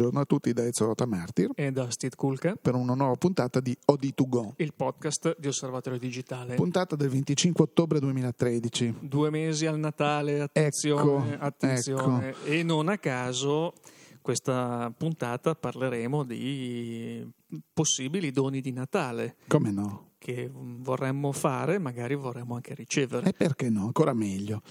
buongiorno 0.00 0.20
a 0.20 0.24
tutti 0.24 0.54
da 0.54 0.64
Ezio 0.64 0.86
Rotamartir 0.86 1.50
e 1.54 1.72
da 1.72 1.90
Steve 1.90 2.16
Kulka 2.16 2.56
per 2.56 2.74
una 2.74 2.94
nuova 2.94 3.16
puntata 3.16 3.60
di 3.60 3.76
OD2Go, 3.92 4.52
il 4.56 4.72
podcast 4.72 5.36
di 5.38 5.46
Osservatorio 5.46 5.98
Digitale. 5.98 6.54
Puntata 6.54 6.96
del 6.96 7.10
25 7.10 7.64
ottobre 7.64 8.00
2013. 8.00 8.94
Due 9.00 9.28
mesi 9.28 9.66
al 9.66 9.78
Natale, 9.78 10.40
attenzione, 10.40 11.34
ecco, 11.34 11.44
attenzione. 11.44 12.28
Ecco. 12.30 12.44
E 12.46 12.62
non 12.62 12.88
a 12.88 12.96
caso 12.96 13.74
questa 14.22 14.90
puntata 14.96 15.54
parleremo 15.54 16.24
di 16.24 17.30
possibili 17.70 18.30
doni 18.30 18.62
di 18.62 18.72
Natale. 18.72 19.36
Come 19.48 19.70
no? 19.70 20.12
Che 20.16 20.50
vorremmo 20.50 21.30
fare, 21.32 21.78
magari 21.78 22.14
vorremmo 22.14 22.54
anche 22.54 22.72
ricevere. 22.72 23.28
E 23.28 23.32
perché 23.34 23.68
no? 23.68 23.84
Ancora 23.84 24.14
meglio. 24.14 24.62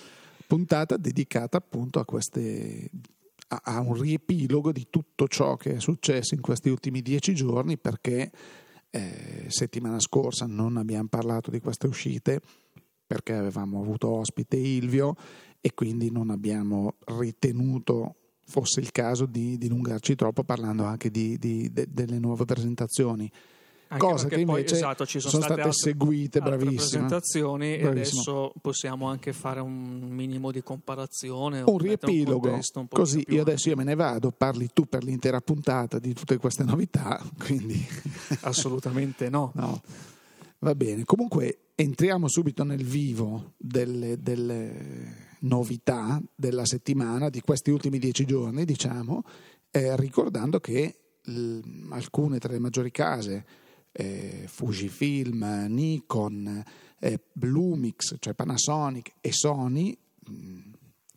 Puntata 0.47 0.97
dedicata 0.97 1.57
appunto 1.57 1.99
a 1.99 2.05
queste 2.05 2.89
a, 3.49 3.79
un 3.79 3.93
riepilogo 3.93 4.71
di 4.71 4.87
tutto 4.89 5.27
ciò 5.27 5.55
che 5.55 5.75
è 5.75 5.79
successo 5.79 6.35
in 6.35 6.41
questi 6.41 6.69
ultimi 6.69 7.01
dieci 7.01 7.33
giorni 7.33 7.77
perché 7.77 8.31
eh, 8.91 9.45
settimana 9.47 9.99
scorsa 9.99 10.45
non 10.45 10.77
abbiamo 10.77 11.07
parlato 11.07 11.49
di 11.51 11.59
queste 11.59 11.87
uscite 11.87 12.41
perché 13.05 13.33
avevamo 13.33 13.81
avuto 13.81 14.09
ospite 14.09 14.55
Ilvio 14.55 15.15
e 15.61 15.73
quindi 15.73 16.11
non 16.11 16.29
abbiamo 16.29 16.95
ritenuto 17.05 18.15
fosse 18.49 18.79
il 18.79 18.91
caso 18.91 19.25
di 19.25 19.57
dilungarci 19.57 20.15
troppo 20.15 20.43
parlando 20.43 20.83
anche 20.83 21.11
di, 21.11 21.37
di, 21.37 21.71
de, 21.71 21.85
delle 21.87 22.17
nuove 22.17 22.45
presentazioni. 22.45 23.31
Anche 23.91 24.05
Cosa 24.05 24.27
che 24.27 24.39
invece 24.39 24.65
poi, 24.65 24.77
esatto, 24.77 25.05
ci 25.07 25.19
sono, 25.19 25.31
sono 25.31 25.43
state, 25.43 25.61
state 25.61 25.75
altre, 25.75 25.91
seguite, 25.91 26.41
bravissime. 26.41 26.75
presentazioni 26.75 27.77
Bravissimo. 27.77 27.87
e 27.87 27.91
adesso 27.91 28.53
possiamo 28.61 29.07
anche 29.07 29.33
fare 29.33 29.61
un 29.61 30.09
minimo 30.11 30.51
di 30.51 30.61
comparazione. 30.61 31.61
Un 31.65 31.77
riepilogo, 31.79 32.35
un 32.35 32.51
contesto 32.51 32.79
un 32.81 32.87
così 32.87 33.25
io 33.29 33.41
adesso 33.41 33.69
io 33.69 33.75
me 33.75 33.83
ne 33.83 33.95
vado, 33.95 34.29
parli 34.29 34.69
tu 34.71 34.85
per 34.85 35.03
l'intera 35.03 35.41
puntata 35.41 35.97
di 35.97 36.13
tutte 36.13 36.37
queste 36.37 36.63
novità, 36.63 37.19
quindi... 37.43 37.83
Assolutamente 38.41 39.27
no. 39.29 39.51
no. 39.55 39.81
Va 40.59 40.75
bene, 40.75 41.03
comunque 41.03 41.69
entriamo 41.73 42.27
subito 42.27 42.63
nel 42.63 42.83
vivo 42.83 43.53
delle, 43.57 44.21
delle 44.21 45.27
novità 45.39 46.21
della 46.35 46.65
settimana, 46.65 47.29
di 47.29 47.41
questi 47.41 47.71
ultimi 47.71 47.97
dieci 47.97 48.25
giorni, 48.25 48.65
diciamo, 48.65 49.23
eh, 49.71 49.95
ricordando 49.95 50.59
che 50.59 50.95
l- 51.23 51.87
alcune 51.89 52.37
tra 52.37 52.51
le 52.51 52.59
maggiori 52.59 52.91
case 52.91 53.45
eh, 53.91 54.45
Fujifilm, 54.47 55.65
Nikon, 55.69 56.63
eh, 56.99 57.19
Lumix, 57.41 58.15
cioè 58.19 58.33
Panasonic 58.33 59.13
e 59.21 59.31
Sony 59.31 59.97
mh, 60.27 60.69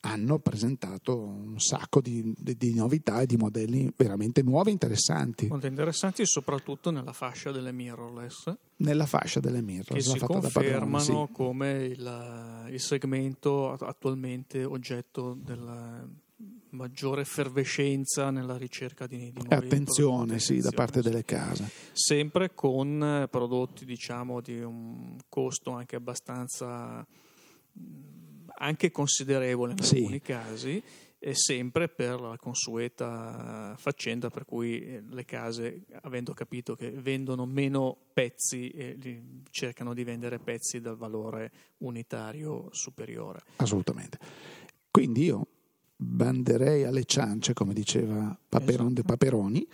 hanno 0.04 0.38
presentato 0.38 1.16
un 1.18 1.60
sacco 1.60 2.00
di, 2.00 2.34
di, 2.36 2.56
di, 2.56 2.74
novità 2.74 3.20
e 3.20 3.26
di 3.26 3.36
modelli 3.36 3.92
veramente 3.96 4.42
nuovi 4.42 4.70
e 4.70 4.72
interessanti. 4.72 5.46
Molto 5.46 5.66
interessanti, 5.66 6.26
soprattutto 6.26 6.90
nella 6.90 7.12
fascia 7.12 7.52
delle 7.52 7.72
mirrorless. 7.72 8.52
Nella 8.76 9.06
fascia 9.06 9.38
delle 9.38 9.62
mirrorless. 9.62 10.12
Che 10.12 10.18
si 10.18 10.24
confermano 10.24 10.96
padrone, 10.96 11.26
sì. 11.26 11.32
come 11.32 11.84
il, 11.84 12.68
il, 12.70 12.80
segmento 12.80 13.72
attualmente 13.72 14.64
oggetto 14.64 15.36
della 15.40 16.04
maggiore 16.70 17.22
effervescenza 17.22 18.30
nella 18.30 18.56
ricerca 18.56 19.06
di, 19.06 19.30
di 19.32 19.42
nuovi 19.42 19.54
attenzione 19.54 20.38
sì, 20.38 20.60
da 20.60 20.70
parte 20.70 21.02
delle 21.02 21.24
case 21.24 21.70
sempre 21.92 22.54
con 22.54 23.28
prodotti 23.30 23.84
diciamo 23.84 24.40
di 24.40 24.60
un 24.60 25.18
costo 25.28 25.72
anche 25.72 25.96
abbastanza 25.96 27.06
anche 28.54 28.90
considerevole 28.90 29.72
in 29.72 29.82
sì. 29.82 29.96
alcuni 29.96 30.20
casi 30.20 30.82
e 31.24 31.36
sempre 31.36 31.88
per 31.88 32.20
la 32.20 32.36
consueta 32.36 33.76
faccenda 33.78 34.28
per 34.28 34.44
cui 34.44 35.00
le 35.08 35.24
case, 35.24 35.84
avendo 36.00 36.34
capito 36.34 36.74
che 36.74 36.90
vendono 36.90 37.46
meno 37.46 37.96
pezzi, 38.12 38.70
eh, 38.70 39.22
cercano 39.50 39.94
di 39.94 40.02
vendere 40.02 40.40
pezzi 40.40 40.80
dal 40.80 40.96
valore 40.96 41.52
unitario 41.78 42.66
superiore. 42.72 43.42
Assolutamente. 43.54 44.18
Quindi 44.90 45.22
io 45.22 45.46
banderei 46.02 46.84
alle 46.84 47.04
ciance, 47.04 47.52
come 47.52 47.72
diceva 47.72 48.36
Paperon 48.48 48.86
esatto. 48.86 48.92
de 48.92 49.02
Paperoni, 49.02 49.68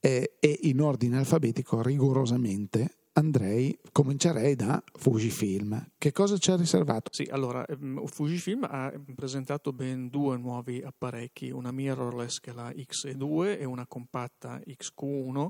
eh, 0.00 0.36
e 0.38 0.58
in 0.62 0.80
ordine 0.80 1.18
alfabetico 1.18 1.82
rigorosamente 1.82 2.96
andrei, 3.14 3.78
comincerei 3.92 4.54
da 4.54 4.82
Fujifilm. 4.92 5.92
Che 5.96 6.12
cosa 6.12 6.36
ci 6.36 6.50
ha 6.50 6.56
riservato? 6.56 7.10
Sì, 7.12 7.28
allora, 7.30 7.64
Fujifilm 8.06 8.66
ha 8.68 8.92
presentato 9.14 9.72
ben 9.72 10.08
due 10.08 10.36
nuovi 10.36 10.82
apparecchi, 10.82 11.50
una 11.50 11.70
mirrorless 11.70 12.40
che 12.40 12.50
è 12.50 12.54
la 12.54 12.70
X2 12.70 13.58
e 13.58 13.64
una 13.64 13.86
compatta 13.86 14.60
XQ1 14.66 15.46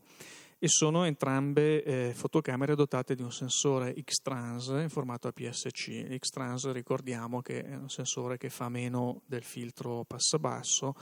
e 0.59 0.69
sono 0.69 1.05
entrambe 1.05 1.83
eh, 1.83 2.15
fotocamere 2.15 2.75
dotate 2.75 3.15
di 3.15 3.23
un 3.23 3.33
sensore 3.33 3.95
X-Trans 4.03 4.69
in 4.69 4.89
formato 4.89 5.29
APS-C. 5.29 6.07
L'X-Trans 6.09 6.71
ricordiamo 6.73 7.41
che 7.43 7.63
è 7.63 7.77
un 7.77 7.89
sensore 7.89 8.37
che 8.37 8.51
fa 8.51 8.69
meno 8.69 9.23
del 9.27 9.43
filtro 9.43 10.05
passabasso 10.05 10.95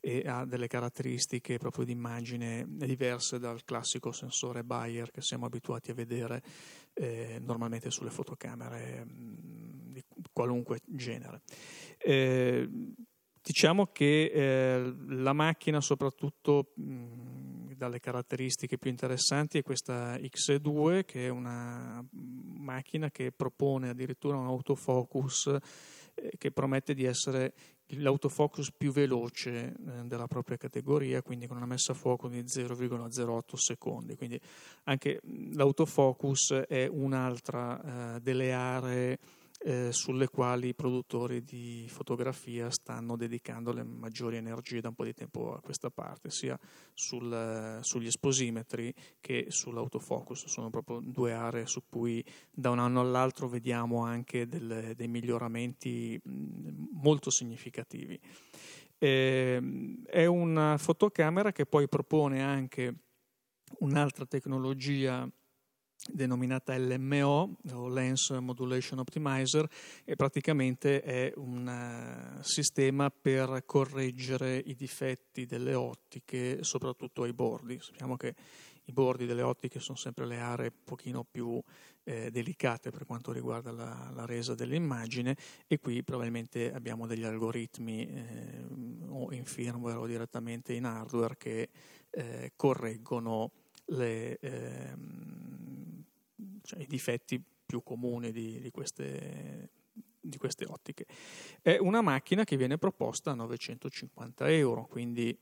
e 0.00 0.22
ha 0.26 0.44
delle 0.44 0.66
caratteristiche 0.66 1.58
proprio 1.58 1.84
di 1.84 1.92
immagine 1.92 2.66
diverse 2.68 3.38
dal 3.38 3.64
classico 3.64 4.12
sensore 4.12 4.64
Bayer 4.64 5.10
che 5.10 5.22
siamo 5.22 5.46
abituati 5.46 5.90
a 5.90 5.94
vedere 5.94 6.42
eh, 6.94 7.38
normalmente 7.40 7.90
sulle 7.90 8.10
fotocamere 8.10 9.04
mh, 9.04 9.92
di 9.92 10.04
qualunque 10.32 10.80
genere. 10.84 11.42
Eh, 11.98 12.68
diciamo 13.42 13.86
che 13.92 14.30
eh, 14.32 14.94
la 15.08 15.32
macchina 15.32 15.80
soprattutto 15.80 16.72
mh, 16.76 17.33
dalle 17.84 18.00
caratteristiche 18.00 18.78
più 18.78 18.90
interessanti 18.90 19.58
è 19.58 19.62
questa 19.62 20.16
X2 20.16 21.04
che 21.04 21.26
è 21.26 21.28
una 21.28 22.04
macchina 22.10 23.10
che 23.10 23.30
propone 23.30 23.90
addirittura 23.90 24.38
un 24.38 24.46
autofocus 24.46 25.56
eh, 26.14 26.32
che 26.38 26.50
promette 26.50 26.94
di 26.94 27.04
essere 27.04 27.52
l'autofocus 27.88 28.72
più 28.72 28.90
veloce 28.90 29.50
eh, 29.66 29.74
della 30.04 30.26
propria 30.26 30.56
categoria, 30.56 31.20
quindi 31.20 31.46
con 31.46 31.58
una 31.58 31.66
messa 31.66 31.92
a 31.92 31.94
fuoco 31.94 32.28
di 32.28 32.40
0,08 32.40 33.54
secondi. 33.54 34.16
Quindi 34.16 34.40
anche 34.84 35.20
l'autofocus 35.52 36.64
è 36.66 36.86
un'altra 36.86 38.14
eh, 38.16 38.20
delle 38.20 38.52
aree 38.52 39.18
eh, 39.66 39.92
sulle 39.92 40.28
quali 40.28 40.68
i 40.68 40.74
produttori 40.74 41.42
di 41.42 41.86
fotografia 41.88 42.68
stanno 42.68 43.16
dedicando 43.16 43.72
le 43.72 43.82
maggiori 43.82 44.36
energie 44.36 44.82
da 44.82 44.88
un 44.88 44.94
po' 44.94 45.04
di 45.04 45.14
tempo 45.14 45.54
a 45.54 45.60
questa 45.62 45.88
parte, 45.88 46.28
sia 46.28 46.58
sul, 46.92 47.78
sugli 47.80 48.06
esposimetri 48.06 48.92
che 49.20 49.46
sull'autofocus. 49.48 50.46
Sono 50.46 50.68
proprio 50.68 51.00
due 51.02 51.32
aree 51.32 51.66
su 51.66 51.82
cui 51.88 52.22
da 52.50 52.68
un 52.68 52.78
anno 52.78 53.00
all'altro 53.00 53.48
vediamo 53.48 54.04
anche 54.04 54.46
del, 54.46 54.92
dei 54.94 55.08
miglioramenti 55.08 56.20
molto 56.24 57.30
significativi. 57.30 58.20
Eh, 58.98 60.02
è 60.04 60.26
una 60.26 60.76
fotocamera 60.76 61.52
che 61.52 61.64
poi 61.64 61.88
propone 61.88 62.42
anche 62.42 62.94
un'altra 63.78 64.26
tecnologia 64.26 65.26
denominata 66.10 66.76
LMO 66.76 67.56
o 67.72 67.88
Lens 67.88 68.30
Modulation 68.30 68.98
Optimizer 68.98 69.66
e 70.04 70.16
praticamente 70.16 71.00
è 71.00 71.32
un 71.36 71.66
uh, 71.66 72.42
sistema 72.42 73.10
per 73.10 73.62
correggere 73.64 74.56
i 74.56 74.74
difetti 74.74 75.46
delle 75.46 75.74
ottiche 75.74 76.62
soprattutto 76.62 77.22
ai 77.22 77.32
bordi. 77.32 77.78
Sappiamo 77.80 78.16
che 78.16 78.34
i 78.86 78.92
bordi 78.92 79.24
delle 79.24 79.42
ottiche 79.42 79.80
sono 79.80 79.96
sempre 79.96 80.26
le 80.26 80.38
aree 80.38 80.66
un 80.66 80.84
pochino 80.84 81.24
più 81.24 81.60
eh, 82.04 82.30
delicate 82.30 82.90
per 82.90 83.06
quanto 83.06 83.32
riguarda 83.32 83.72
la, 83.72 84.10
la, 84.12 84.26
resa 84.26 84.54
dell'immagine 84.54 85.36
e 85.66 85.78
qui 85.78 86.02
probabilmente 86.02 86.70
abbiamo 86.70 87.06
degli 87.06 87.24
algoritmi 87.24 88.06
eh, 88.06 88.64
o 89.08 89.32
in 89.32 89.46
firmware 89.46 89.96
o 89.96 90.06
direttamente 90.06 90.74
in 90.74 90.84
hardware 90.84 91.36
che 91.38 91.70
eh, 92.10 92.52
correggono 92.56 93.50
le, 93.86 94.38
ehm, 94.38 96.04
cioè, 96.62 96.80
i 96.80 96.86
difetti 96.86 97.42
più 97.66 97.82
comuni 97.82 98.30
di, 98.30 98.60
di, 98.60 98.70
queste, 98.70 99.70
di, 100.20 100.36
queste, 100.38 100.64
ottiche. 100.66 101.06
È 101.60 101.76
una 101.78 102.00
macchina 102.00 102.44
che 102.44 102.56
viene 102.56 102.78
proposta 102.78 103.32
a 103.32 103.34
950 103.34 104.48
euro, 104.50 104.86
quindi 104.86 105.36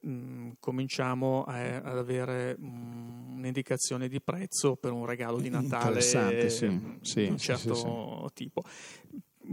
mh, 0.00 0.52
cominciamo 0.60 1.44
a, 1.44 1.76
ad 1.76 1.98
avere 1.98 2.56
mh, 2.58 3.36
un'indicazione 3.36 4.08
di 4.08 4.20
prezzo 4.20 4.76
per 4.76 4.92
un 4.92 5.06
regalo 5.06 5.38
di 5.38 5.48
Natale 5.48 6.00
sì. 6.48 6.96
Sì, 7.00 7.22
di 7.22 7.28
un 7.28 7.38
certo 7.38 7.74
sì, 8.28 8.34
tipo. 8.34 8.62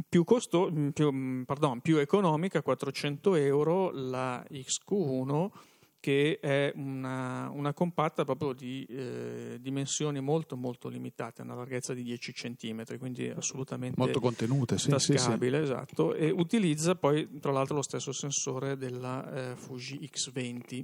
Più, 0.08 0.24
costo, 0.24 0.72
più, 0.94 1.46
pardon, 1.46 1.82
più 1.82 1.98
economica, 1.98 2.62
400 2.62 3.36
euro, 3.36 3.90
la 3.92 4.46
XQ1 4.48 5.50
che 6.00 6.40
è 6.40 6.72
una, 6.75 7.50
una 7.51 7.74
compatta 7.74 8.24
proprio 8.24 8.54
di 8.54 8.86
eh, 8.86 9.57
dimensioni 9.60 10.19
molto 10.22 10.56
molto 10.56 10.88
limitate, 10.88 11.42
una 11.42 11.56
larghezza 11.56 11.94
di 11.94 12.04
10 12.04 12.31
cm, 12.34 12.98
quindi 12.98 13.30
assolutamente 13.30 14.00
molto 14.00 14.19
contenute, 14.19 14.78
sì, 14.78 14.90
tascabile, 14.90 15.60
sì, 15.60 15.66
sì. 15.66 15.72
esatto, 15.72 16.13
e 16.13 16.30
utilizza 16.30 16.96
poi 16.96 17.40
tra 17.40 17.51
l'altro 17.51 17.75
lo 17.75 17.81
stesso 17.81 18.12
sensore 18.12 18.78
della 18.78 19.51
eh, 19.51 19.56
Fuji 19.56 20.10
X20 20.12 20.84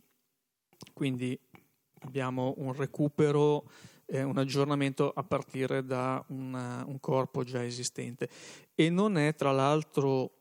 quindi 0.94 1.38
abbiamo 2.02 2.54
un 2.58 2.74
recupero, 2.74 3.70
eh, 4.06 4.24
un 4.24 4.38
aggiornamento 4.38 5.12
a 5.14 5.24
partire 5.24 5.84
da 5.84 6.24
una, 6.30 6.84
un 6.86 7.00
corpo 7.00 7.44
già 7.44 7.64
esistente 7.64 8.30
e 8.74 8.90
non 8.90 9.18
è 9.18 9.34
tra 9.36 9.52
l'altro 9.52 10.35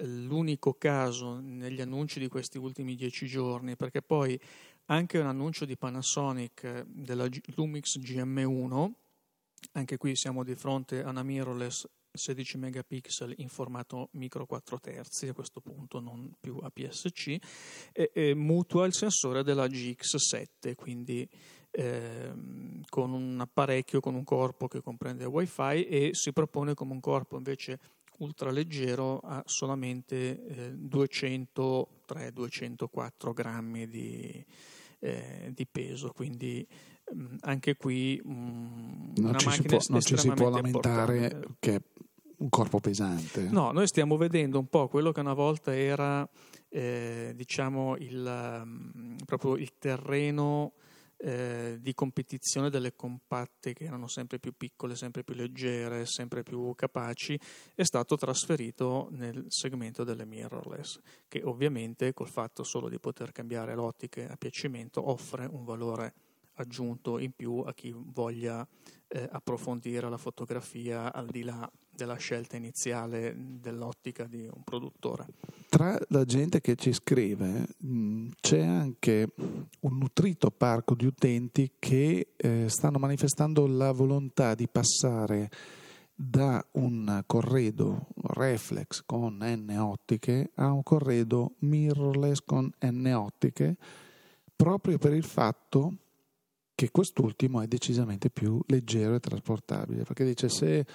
l'unico 0.00 0.74
caso 0.74 1.38
negli 1.40 1.80
annunci 1.80 2.18
di 2.18 2.28
questi 2.28 2.58
ultimi 2.58 2.94
dieci 2.94 3.26
giorni, 3.26 3.76
perché 3.76 4.02
poi 4.02 4.38
anche 4.86 5.18
un 5.18 5.26
annuncio 5.26 5.64
di 5.64 5.76
Panasonic 5.76 6.84
della 6.86 7.28
Lumix 7.54 7.98
GM1, 7.98 8.90
anche 9.72 9.96
qui 9.96 10.14
siamo 10.16 10.44
di 10.44 10.54
fronte 10.54 11.02
a 11.02 11.10
una 11.10 11.22
mirrorless 11.22 11.86
16 12.10 12.58
megapixel 12.58 13.34
in 13.38 13.48
formato 13.48 14.08
micro 14.12 14.46
4 14.46 14.80
terzi 14.80 15.28
a 15.28 15.32
questo 15.32 15.60
punto 15.60 16.00
non 16.00 16.32
più 16.40 16.56
APS-C 16.56 17.36
e, 17.92 18.10
e 18.12 18.34
mutua 18.34 18.86
il 18.86 18.94
sensore 18.94 19.42
della 19.42 19.66
GX7 19.66 20.74
quindi 20.74 21.28
eh, 21.70 22.32
con 22.88 23.12
un 23.12 23.40
apparecchio 23.40 24.00
con 24.00 24.14
un 24.14 24.24
corpo 24.24 24.68
che 24.68 24.80
comprende 24.80 25.26
wifi 25.26 25.84
e 25.84 26.10
si 26.12 26.32
propone 26.32 26.74
come 26.74 26.92
un 26.92 27.00
corpo 27.00 27.36
invece 27.36 27.78
ultraleggero 28.18 29.20
a 29.20 29.42
solamente 29.46 30.44
eh, 30.46 30.74
203-204 30.74 33.32
grammi 33.32 33.88
di, 33.88 34.44
eh, 35.00 35.50
di 35.54 35.66
peso 35.66 36.12
quindi 36.12 36.66
mh, 37.12 37.36
anche 37.40 37.76
qui 37.76 38.20
mh, 38.22 39.14
non, 39.16 39.38
ci 39.38 39.50
si, 39.50 39.62
può, 39.62 39.78
non 39.88 40.00
ci 40.00 40.16
si 40.16 40.30
può 40.30 40.48
lamentare 40.50 41.16
importante. 41.16 41.56
che 41.58 41.82
un 42.38 42.50
corpo 42.50 42.78
pesante. 42.78 43.48
No, 43.50 43.72
noi 43.72 43.88
stiamo 43.88 44.16
vedendo 44.16 44.60
un 44.60 44.68
po' 44.68 44.86
quello 44.88 45.12
che 45.12 45.20
una 45.20 45.34
volta 45.34 45.74
era 45.74 46.28
eh, 46.68 47.32
diciamo 47.34 47.96
il, 47.96 49.16
proprio 49.24 49.56
il 49.56 49.72
terreno 49.78 50.74
eh, 51.18 51.78
di 51.80 51.94
competizione 51.94 52.70
delle 52.70 52.94
compatte 52.94 53.72
che 53.72 53.84
erano 53.84 54.06
sempre 54.06 54.38
più 54.38 54.52
piccole, 54.56 54.94
sempre 54.94 55.24
più 55.24 55.34
leggere, 55.34 56.06
sempre 56.06 56.42
più 56.42 56.74
capaci, 56.74 57.38
è 57.74 57.82
stato 57.82 58.16
trasferito 58.16 59.08
nel 59.10 59.44
segmento 59.48 60.04
delle 60.04 60.24
mirrorless, 60.24 61.00
che 61.26 61.42
ovviamente 61.42 62.14
col 62.14 62.28
fatto 62.28 62.62
solo 62.62 62.88
di 62.88 62.98
poter 62.98 63.32
cambiare 63.32 63.74
l'ottica 63.74 64.30
a 64.30 64.36
piacimento 64.36 65.10
offre 65.10 65.46
un 65.50 65.64
valore 65.64 66.14
aggiunto 66.54 67.18
in 67.18 67.32
più 67.32 67.60
a 67.60 67.72
chi 67.72 67.92
voglia 67.94 68.66
eh, 69.08 69.28
approfondire 69.30 70.08
la 70.08 70.18
fotografia 70.18 71.12
al 71.12 71.26
di 71.26 71.42
là 71.42 71.70
della 71.98 72.16
scelta 72.16 72.56
iniziale 72.56 73.34
dell'ottica 73.36 74.24
di 74.24 74.48
un 74.48 74.62
produttore. 74.62 75.26
Tra 75.68 75.98
la 76.10 76.24
gente 76.24 76.60
che 76.60 76.76
ci 76.76 76.92
scrive 76.92 77.66
mh, 77.76 78.28
c'è 78.40 78.60
anche 78.60 79.26
un 79.80 79.98
nutrito 79.98 80.52
parco 80.52 80.94
di 80.94 81.06
utenti 81.06 81.72
che 81.80 82.34
eh, 82.36 82.66
stanno 82.68 82.98
manifestando 82.98 83.66
la 83.66 83.90
volontà 83.90 84.54
di 84.54 84.68
passare 84.68 85.50
da 86.14 86.64
un 86.72 87.22
corredo 87.26 88.06
reflex 88.28 89.02
con 89.04 89.38
N 89.40 89.76
ottiche 89.76 90.50
a 90.54 90.70
un 90.70 90.84
corredo 90.84 91.54
mirrorless 91.58 92.42
con 92.44 92.70
N 92.80 93.12
ottiche 93.12 93.76
proprio 94.54 94.98
per 94.98 95.12
il 95.12 95.24
fatto 95.24 95.94
che 96.78 96.92
quest'ultimo 96.92 97.60
è 97.60 97.66
decisamente 97.66 98.30
più 98.30 98.62
leggero 98.68 99.16
e 99.16 99.18
trasportabile, 99.18 100.04
perché 100.04 100.24
dice 100.24 100.48
se 100.48 100.86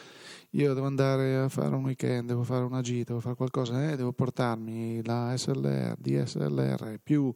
io 0.52 0.74
devo 0.74 0.86
andare 0.86 1.36
a 1.36 1.50
fare 1.50 1.76
un 1.76 1.84
weekend, 1.84 2.30
devo 2.30 2.44
fare 2.44 2.64
una 2.64 2.80
gita, 2.80 3.08
devo 3.08 3.20
fare 3.20 3.36
qualcosa, 3.36 3.92
eh, 3.92 3.98
devo 3.98 4.14
portarmi 4.14 5.04
la 5.04 5.36
SLR, 5.36 5.98
DSLR 5.98 7.02
più 7.04 7.34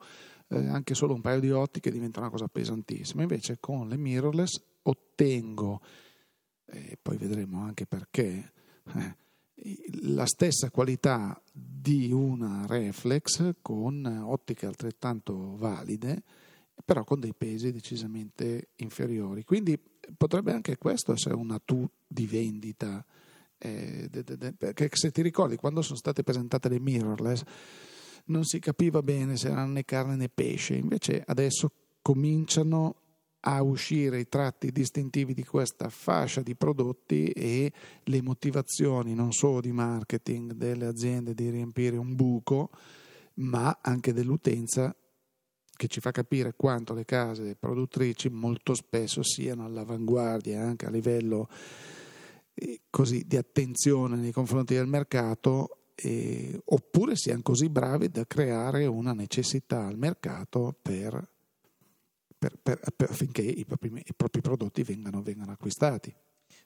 eh, 0.47 0.65
anche 0.65 0.94
solo 0.94 1.13
un 1.13 1.19
paio 1.19 1.41
di 1.41 1.51
ottiche 1.51 1.91
diventa 1.91 2.21
una 2.21 2.29
cosa 2.29 2.47
pesantissima, 2.47 3.23
invece 3.23 3.57
con 3.59 3.89
le 3.89 3.97
mirrorless 3.97 4.63
ottengo, 4.83 5.81
e 6.67 6.97
poi 7.01 7.17
vedremo 7.17 7.59
anche 7.59 7.85
perché, 7.85 8.53
eh, 8.95 9.15
la 10.03 10.25
stessa 10.25 10.71
qualità 10.71 11.38
di 11.51 12.13
una 12.13 12.65
reflex 12.65 13.55
con 13.61 14.05
ottiche 14.05 14.67
altrettanto 14.67 15.57
valide 15.57 16.23
però 16.85 17.03
con 17.03 17.19
dei 17.19 17.33
pesi 17.33 17.71
decisamente 17.71 18.69
inferiori. 18.77 19.44
Quindi 19.44 19.79
potrebbe 20.15 20.51
anche 20.51 20.77
questo 20.77 21.13
essere 21.13 21.35
un 21.35 21.51
atu 21.51 21.89
di 22.07 22.25
vendita. 22.25 23.06
Eh, 23.59 24.07
de, 24.09 24.24
de, 24.24 24.38
de, 24.38 24.53
perché 24.53 24.88
se 24.94 25.09
ti 25.12 25.24
ricordi 25.24 25.56
quando 25.56 25.81
sono 25.81 25.97
state 25.97 26.21
presentate 26.21 26.69
le 26.69 26.79
mirrorless 26.79 27.41
non 28.25 28.44
si 28.44 28.59
capiva 28.59 29.01
bene 29.01 29.35
se 29.35 29.47
erano 29.47 29.71
né 29.71 29.83
carne 29.83 30.15
né 30.15 30.29
pesce, 30.29 30.75
invece 30.75 31.24
adesso 31.25 31.71
cominciano 32.03 33.01
a 33.41 33.62
uscire 33.62 34.19
i 34.19 34.27
tratti 34.27 34.71
distintivi 34.71 35.33
di 35.33 35.44
questa 35.44 35.89
fascia 35.89 36.41
di 36.41 36.56
prodotti 36.56 37.30
e 37.30 37.71
le 38.03 38.21
motivazioni 38.21 39.13
non 39.13 39.31
solo 39.31 39.62
di 39.62 39.71
marketing 39.71 40.53
delle 40.53 40.85
aziende 40.85 41.33
di 41.33 41.50
riempire 41.50 41.97
un 41.97 42.15
buco, 42.15 42.69
ma 43.35 43.80
anche 43.81 44.13
dell'utenza 44.13 44.95
che 45.77 45.88
ci 45.88 46.01
fa 46.01 46.12
capire 46.12 46.56
quanto 46.57 46.94
le 46.94 47.06
case 47.06 47.56
produttrici 47.56 48.29
molto 48.29 48.74
spesso 48.74 49.24
siano 49.24 49.63
all'avanguardia 49.63 50.62
anche 50.62 50.85
a 50.85 50.89
livello 50.89 51.47
eh, 52.53 52.81
così, 52.89 53.24
di 53.25 53.38
attenzione 53.38 54.18
nei 54.18 54.33
confronti 54.33 54.74
del 54.74 54.88
mercato 54.88 55.77
eh, 55.95 56.59
oppure 56.65 57.15
siano 57.15 57.41
così 57.41 57.69
bravi 57.69 58.09
da 58.09 58.25
creare 58.25 58.85
una 58.85 59.13
necessità 59.13 59.85
al 59.85 59.97
mercato 59.97 60.77
per, 60.79 61.27
per, 62.38 62.59
per, 62.62 62.80
affinché 63.09 63.41
i 63.41 63.65
propri, 63.65 63.91
i 63.95 64.13
propri 64.15 64.41
prodotti 64.41 64.83
vengano, 64.83 65.21
vengano 65.21 65.53
acquistati. 65.53 66.13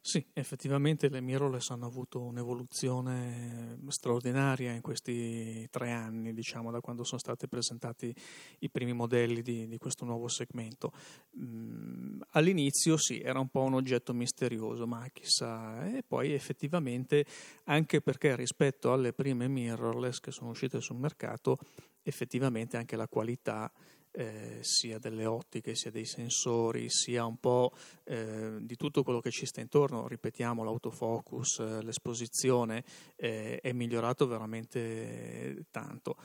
Sì, 0.04 0.26
effettivamente 0.34 1.10
le 1.10 1.22
mirrorless 1.22 1.70
hanno 1.70 1.86
avuto 1.86 2.22
un'evoluzione 2.22 3.78
straordinaria 3.90 4.72
in 4.74 4.82
questi 4.82 5.68
tre 5.70 5.92
anni, 5.92 6.34
diciamo, 6.34 6.72
da 6.72 6.82
quando 6.82 7.04
sono 7.04 7.20
stati 7.20 7.48
presentati 7.48 8.12
i 8.60 8.70
primi 8.72 8.94
modelli 8.94 9.44
di, 9.44 9.68
di 9.68 9.78
questo 9.78 10.04
nuovo 10.04 10.28
segmento. 10.28 10.92
Mm, 11.38 12.20
all'inizio 12.32 12.98
sì, 12.98 13.20
era 13.20 13.40
un 13.40 13.50
po' 13.50 13.62
un 13.62 13.76
oggetto 13.76 14.12
misterioso, 14.12 14.88
ma 14.88 15.08
chissà, 15.14 15.86
e 15.96 16.02
poi 16.02 16.34
effettivamente, 16.34 17.24
anche 17.66 18.02
perché 18.02 18.36
rispetto 18.36 18.92
alle 18.92 19.14
prime 19.14 19.48
mirrorless 19.48 20.20
che 20.20 20.32
sono 20.32 20.50
uscite 20.50 20.82
sul 20.82 20.98
mercato, 20.98 21.60
effettivamente 22.02 22.76
anche 22.76 22.96
la 22.96 23.08
qualità 23.08 23.72
eh, 24.12 24.60
sia 24.62 25.00
delle 25.00 25.26
ottiche, 25.26 25.76
sia 25.76 25.92
dei 25.92 26.06
sensori, 26.06 26.90
sia 26.90 27.26
un 27.26 27.38
po' 27.38 27.72
eh, 28.04 28.58
di 28.60 28.76
tutto 28.76 29.04
quello 29.04 29.20
che 29.20 29.32
ci 29.32 29.46
sta 29.46 29.62
intorno, 29.62 30.08
ripetiamo 30.08 30.64
l'autofocus, 30.64 31.60
eh, 31.60 31.82
l'esposizione, 31.82 32.84
eh, 33.16 33.60
è 33.60 33.72
migliorato 33.72 34.28
veramente 34.28 35.66
tanto. 35.72 36.18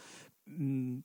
Mm, 0.50 0.98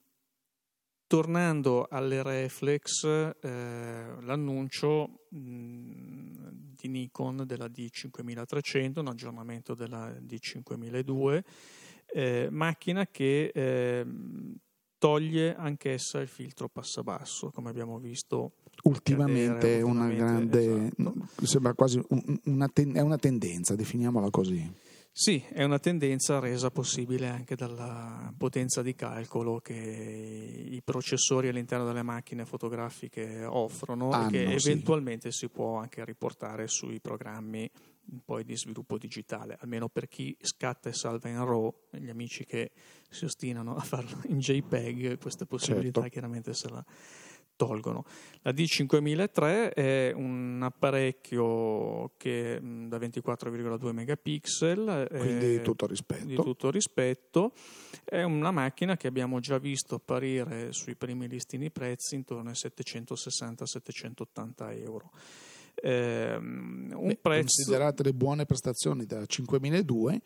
tornando 1.11 1.87
alle 1.89 2.23
reflex, 2.23 3.03
eh, 3.03 4.15
l'annuncio 4.21 5.25
mh, 5.29 5.37
mm, 5.37 6.47
di 6.81 6.87
Nikon 6.87 7.43
della 7.45 7.67
D5300, 7.67 8.99
un 8.99 9.07
aggiornamento 9.07 9.75
della 9.75 10.09
D5002, 10.09 11.43
eh, 12.13 12.47
macchina 12.49 13.07
che 13.07 13.51
ehm, 13.53 14.55
toglie 15.01 15.55
anch'essa 15.55 16.19
il 16.19 16.27
filtro 16.27 16.69
passabasso, 16.69 17.49
come 17.49 17.71
abbiamo 17.71 17.97
visto 17.97 18.51
ultimamente 18.83 19.79
è 19.79 19.81
una 19.81 20.07
grande 20.09 20.91
esatto. 20.95 21.13
sembra 21.41 21.73
quasi 21.73 21.99
una, 22.43 22.67
ten, 22.67 22.93
è 22.93 23.01
una 23.01 23.17
tendenza, 23.17 23.73
definiamola 23.73 24.29
così. 24.29 24.71
Sì, 25.11 25.43
è 25.49 25.63
una 25.63 25.79
tendenza 25.79 26.37
resa 26.37 26.69
possibile 26.69 27.27
anche 27.27 27.55
dalla 27.55 28.31
potenza 28.37 28.83
di 28.83 28.93
calcolo 28.93 29.59
che 29.59 29.73
i 29.73 30.81
processori 30.83 31.47
all'interno 31.47 31.85
delle 31.85 32.03
macchine 32.03 32.45
fotografiche 32.45 33.43
offrono 33.43 34.11
Hanno, 34.11 34.27
e 34.27 34.31
che 34.31 34.53
eventualmente 34.53 35.31
sì. 35.31 35.39
si 35.39 35.49
può 35.49 35.77
anche 35.77 36.05
riportare 36.05 36.67
sui 36.67 36.99
programmi 37.01 37.67
poi 38.23 38.43
di 38.43 38.57
sviluppo 38.57 38.97
digitale, 38.97 39.57
almeno 39.61 39.89
per 39.89 40.07
chi 40.07 40.35
scatta 40.41 40.89
e 40.89 40.93
salva 40.93 41.29
in 41.29 41.43
RAW, 41.43 41.87
gli 41.91 42.09
amici 42.09 42.45
che 42.45 42.71
si 43.09 43.25
ostinano 43.25 43.75
a 43.75 43.81
farlo 43.81 44.21
in 44.27 44.39
JPEG, 44.39 45.19
questa 45.19 45.45
possibilità 45.45 46.01
certo. 46.01 46.13
chiaramente 46.13 46.53
se 46.53 46.69
la 46.69 46.85
tolgono. 47.61 48.03
La 48.41 48.51
D5003 48.51 49.73
è 49.73 50.11
un 50.15 50.61
apparecchio 50.63 52.13
che 52.17 52.59
da 52.59 52.97
24,2 52.97 53.91
megapixel, 53.91 55.07
quindi 55.09 55.55
eh, 55.55 55.61
tutto 55.61 55.85
rispetto. 55.85 56.25
di 56.25 56.35
tutto 56.35 56.71
rispetto, 56.71 57.53
è 58.03 58.23
una 58.23 58.49
macchina 58.49 58.97
che 58.97 59.05
abbiamo 59.05 59.39
già 59.39 59.59
visto 59.59 59.93
apparire 59.95 60.73
sui 60.73 60.95
primi 60.95 61.27
listini 61.27 61.69
prezzi 61.69 62.15
intorno 62.15 62.49
ai 62.49 62.55
760-780 62.55 64.81
euro. 64.81 65.11
Eh, 65.75 66.35
un 66.35 67.07
Beh, 67.07 67.17
prezzo... 67.21 67.63
Considerate 67.63 68.03
le 68.03 68.13
buone 68.13 68.45
prestazioni 68.45 69.05
da 69.05 69.25
5002 69.25 70.21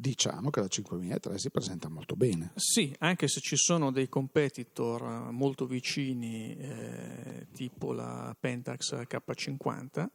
diciamo 0.00 0.50
che 0.50 0.60
la 0.60 0.68
5003 0.68 1.38
si 1.38 1.50
presenta 1.50 1.88
molto 1.88 2.14
bene. 2.14 2.52
Sì, 2.54 2.94
anche 3.00 3.26
se 3.26 3.40
ci 3.40 3.56
sono 3.56 3.90
dei 3.90 4.08
competitor 4.08 5.32
molto 5.32 5.66
vicini, 5.66 6.56
eh, 6.56 7.48
tipo 7.52 7.92
la 7.92 8.34
Pentax 8.38 8.94
K50, 8.94 10.06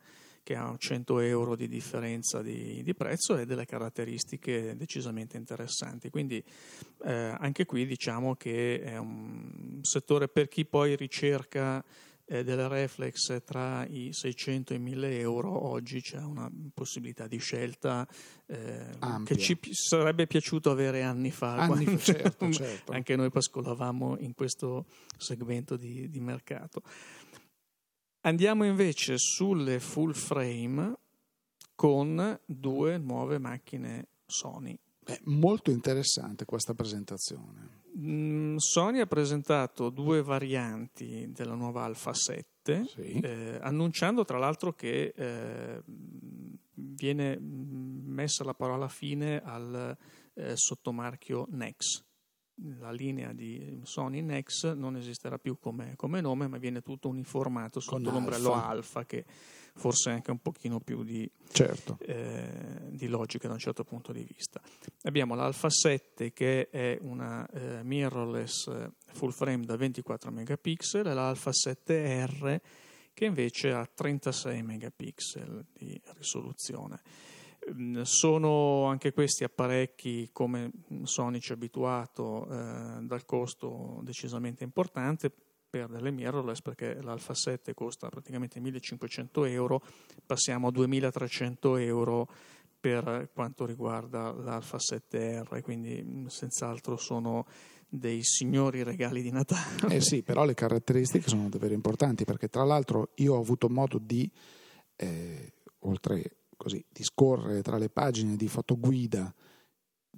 che 0.42 0.56
ha 0.56 0.74
100 0.78 1.20
euro 1.20 1.56
di 1.56 1.68
differenza 1.68 2.42
di, 2.42 2.82
di 2.82 2.94
prezzo 2.94 3.38
e 3.38 3.46
delle 3.46 3.66
caratteristiche 3.66 4.76
decisamente 4.78 5.36
interessanti. 5.36 6.10
Quindi 6.10 6.42
eh, 7.04 7.36
anche 7.38 7.66
qui 7.66 7.86
diciamo 7.86 8.36
che 8.36 8.82
è 8.82 8.98
un 8.98 9.80
settore 9.82 10.30
per 10.30 10.48
chi 10.48 10.66
poi 10.66 10.96
ricerca 10.96 11.84
eh, 12.26 12.44
delle 12.44 12.68
reflex 12.68 13.44
tra 13.44 13.86
i 13.86 14.10
600 14.14 14.74
e 14.74 14.76
i 14.78 14.80
1000 14.80 15.20
euro, 15.20 15.68
oggi 15.68 16.02
c'è 16.02 16.20
una 16.20 16.50
possibilità 16.74 17.28
di 17.28 17.38
scelta 17.38 18.08
eh, 18.46 18.98
che 19.26 19.38
ci 19.38 19.58
pi- 19.58 19.74
sarebbe 19.74 20.28
piaciuto 20.28 20.72
avere 20.72 21.04
anni 21.04 21.32
fa. 21.32 21.56
Anni 21.56 21.86
fa 21.86 21.98
certo, 21.98 22.50
certo. 22.52 22.92
Anche 22.92 23.16
noi 23.16 23.30
pascolavamo 23.30 24.18
in 24.20 24.34
questo 24.34 24.86
segmento 25.18 25.76
di, 25.76 26.10
di 26.10 26.20
mercato. 26.20 26.82
Andiamo 28.22 28.64
invece 28.64 29.18
sulle 29.18 29.80
full 29.82 30.14
frame 30.14 30.98
con 31.76 32.40
due 32.46 32.98
nuove 32.98 33.38
macchine 33.38 34.08
Sony. 34.26 34.78
È 35.04 35.20
molto 35.24 35.72
interessante 35.72 36.46
questa 36.46 36.74
presentazione. 36.74 37.83
Mm, 37.96 38.56
Sony 38.58 39.00
ha 39.00 39.06
presentato 39.06 39.90
due 39.90 40.24
varianti 40.24 41.32
della 41.32 41.54
nuova 41.54 41.84
Alpha 41.84 42.14
7, 42.14 42.86
sì. 42.86 43.20
eh, 43.20 43.60
annunciando 43.62 44.26
tra 44.26 44.40
l'altro 44.40 44.74
che 44.74 45.14
eh, 45.16 45.82
viene 46.74 47.38
messa 47.40 48.44
la 48.44 48.56
parola 48.56 48.88
fine 48.88 49.42
al 49.44 49.96
eh, 50.34 50.56
sottomarchio 50.56 51.48
Nex. 51.52 52.04
La 52.80 52.92
linea 52.92 53.34
di 53.34 53.80
Sony 53.84 54.22
Nex 54.22 54.74
non 54.74 54.96
esisterà 54.96 55.40
più 55.40 55.58
come, 55.60 55.96
come 55.96 56.22
nome, 56.22 56.48
ma 56.48 56.58
viene 56.58 56.82
tutto 56.82 57.08
uniformato 57.08 57.80
sotto 57.80 57.96
Con 57.96 58.14
l'ombrello 58.14 58.54
Alpha. 58.54 58.68
Alpha 58.68 59.06
che 59.06 59.26
forse 59.76 60.12
anche 60.12 60.30
un 60.30 60.40
pochino 60.40 60.80
più 60.80 61.04
di, 61.04 61.30
certo. 61.52 61.98
eh, 62.02 62.90
di, 62.90 63.08
logica 63.08 63.48
da 63.48 63.54
un 63.54 63.60
certo 63.60 63.84
punto 63.84 64.12
di 64.12 64.24
vista. 64.24 64.62
Abbiamo 65.04 65.34
l'Alpha 65.34 65.70
7 65.70 66.32
che 66.32 66.70
è 66.70 66.98
una 67.02 67.48
eh, 67.50 67.84
mirrorless 67.84 68.68
eh, 68.68 68.92
full 69.14 69.32
frame 69.32 69.66
da 69.66 69.76
24 69.76 70.32
megapixel 70.32 71.08
e 71.08 71.14
l'Alpha 71.14 71.50
7R 71.50 72.60
che 73.14 73.26
invece 73.26 73.72
ha 73.72 73.86
36 73.86 74.62
megapixel 74.62 75.66
di 75.74 76.00
risoluzione. 76.16 77.02
Mm, 77.72 78.02
sono 78.02 78.86
anche 78.86 79.14
questi 79.14 79.44
apparecchi, 79.44 80.30
come 80.32 80.72
Sony 81.04 81.40
ci 81.40 81.52
ha 81.52 81.56
abituato, 81.56 82.48
eh, 82.50 83.00
dal 83.02 83.26
costo 83.26 84.00
decisamente 84.04 84.64
importante, 84.64 85.32
per 85.74 85.88
delle 85.88 86.12
mirrorless 86.12 86.62
perché 86.62 87.02
l'Alpha 87.02 87.34
7 87.34 87.74
costa 87.74 88.08
praticamente 88.08 88.60
1500 88.60 89.46
euro, 89.46 89.82
passiamo 90.24 90.68
a 90.68 90.72
2300 90.72 91.78
euro 91.78 92.30
per 92.80 93.30
quanto 93.34 93.66
riguarda 93.66 94.32
l'Alpha 94.34 94.78
7R, 94.78 95.62
quindi 95.62 96.04
mm, 96.04 96.26
senz'altro 96.28 96.98
sono 96.98 97.48
dei 97.88 98.24
signori 98.24 98.84
regali 98.84 99.22
di 99.22 99.32
Natale. 99.32 99.96
Eh 99.96 100.02
sì, 100.02 100.22
però 100.22 100.46
le 100.46 100.54
caratteristiche 100.54 101.28
sono 101.30 101.50
davvero 101.50 101.74
importanti 101.74 102.24
perché 102.24 102.50
tra 102.50 102.64
l'altro 102.64 103.12
io 103.16 103.36
ho 103.36 103.40
avuto 103.40 103.70
modo 103.70 103.98
di, 104.00 104.30
eh, 104.96 105.54
oltre 105.80 106.43
così, 106.56 106.84
di 106.90 107.04
scorrere 107.04 107.62
tra 107.62 107.78
le 107.78 107.90
pagine 107.90 108.36
di 108.36 108.48
fotoguida 108.48 109.34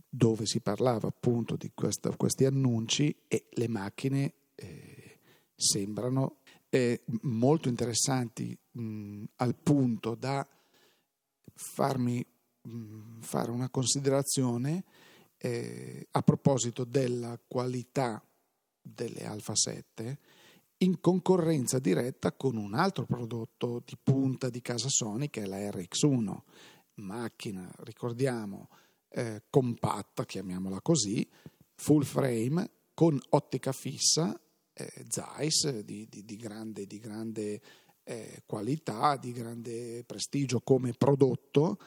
dove 0.09 0.45
si 0.45 0.61
parlava 0.61 1.07
appunto 1.07 1.55
di 1.55 1.71
questa, 1.73 2.15
questi 2.15 2.45
annunci 2.45 3.15
e 3.27 3.47
le 3.51 3.67
macchine 3.67 4.33
eh, 4.55 5.19
sembrano 5.55 6.39
eh, 6.69 7.03
molto 7.21 7.69
interessanti 7.69 8.57
mh, 8.71 9.23
al 9.37 9.55
punto 9.55 10.15
da 10.15 10.45
farmi 11.53 12.25
mh, 12.61 13.21
fare 13.21 13.51
una 13.51 13.69
considerazione 13.69 14.83
eh, 15.37 16.07
a 16.11 16.21
proposito 16.21 16.83
della 16.83 17.39
qualità 17.45 18.23
delle 18.81 19.25
Alfa 19.25 19.55
7 19.55 20.19
in 20.79 20.99
concorrenza 20.99 21.79
diretta 21.79 22.33
con 22.33 22.57
un 22.57 22.73
altro 22.73 23.05
prodotto 23.05 23.81
di 23.85 23.97
punta 24.01 24.49
di 24.49 24.61
casa 24.61 24.89
Sony 24.89 25.29
che 25.29 25.43
è 25.43 25.45
la 25.45 25.57
RX1, 25.57 26.37
macchina, 26.95 27.71
ricordiamo, 27.79 28.69
eh, 29.09 29.43
compatta, 29.49 30.25
chiamiamola 30.25 30.81
così, 30.81 31.27
full 31.75 32.03
frame 32.03 32.69
con 32.93 33.19
ottica 33.29 33.71
fissa 33.71 34.39
eh, 34.73 35.05
Zeiss 35.07 35.69
di, 35.79 36.07
di, 36.09 36.25
di, 36.25 36.35
grande, 36.35 36.85
di 36.85 36.99
grande 36.99 37.61
eh, 38.03 38.43
qualità, 38.45 39.15
di 39.17 39.31
grande 39.31 40.03
prestigio 40.05 40.59
come 40.61 40.93
prodotto, 40.93 41.79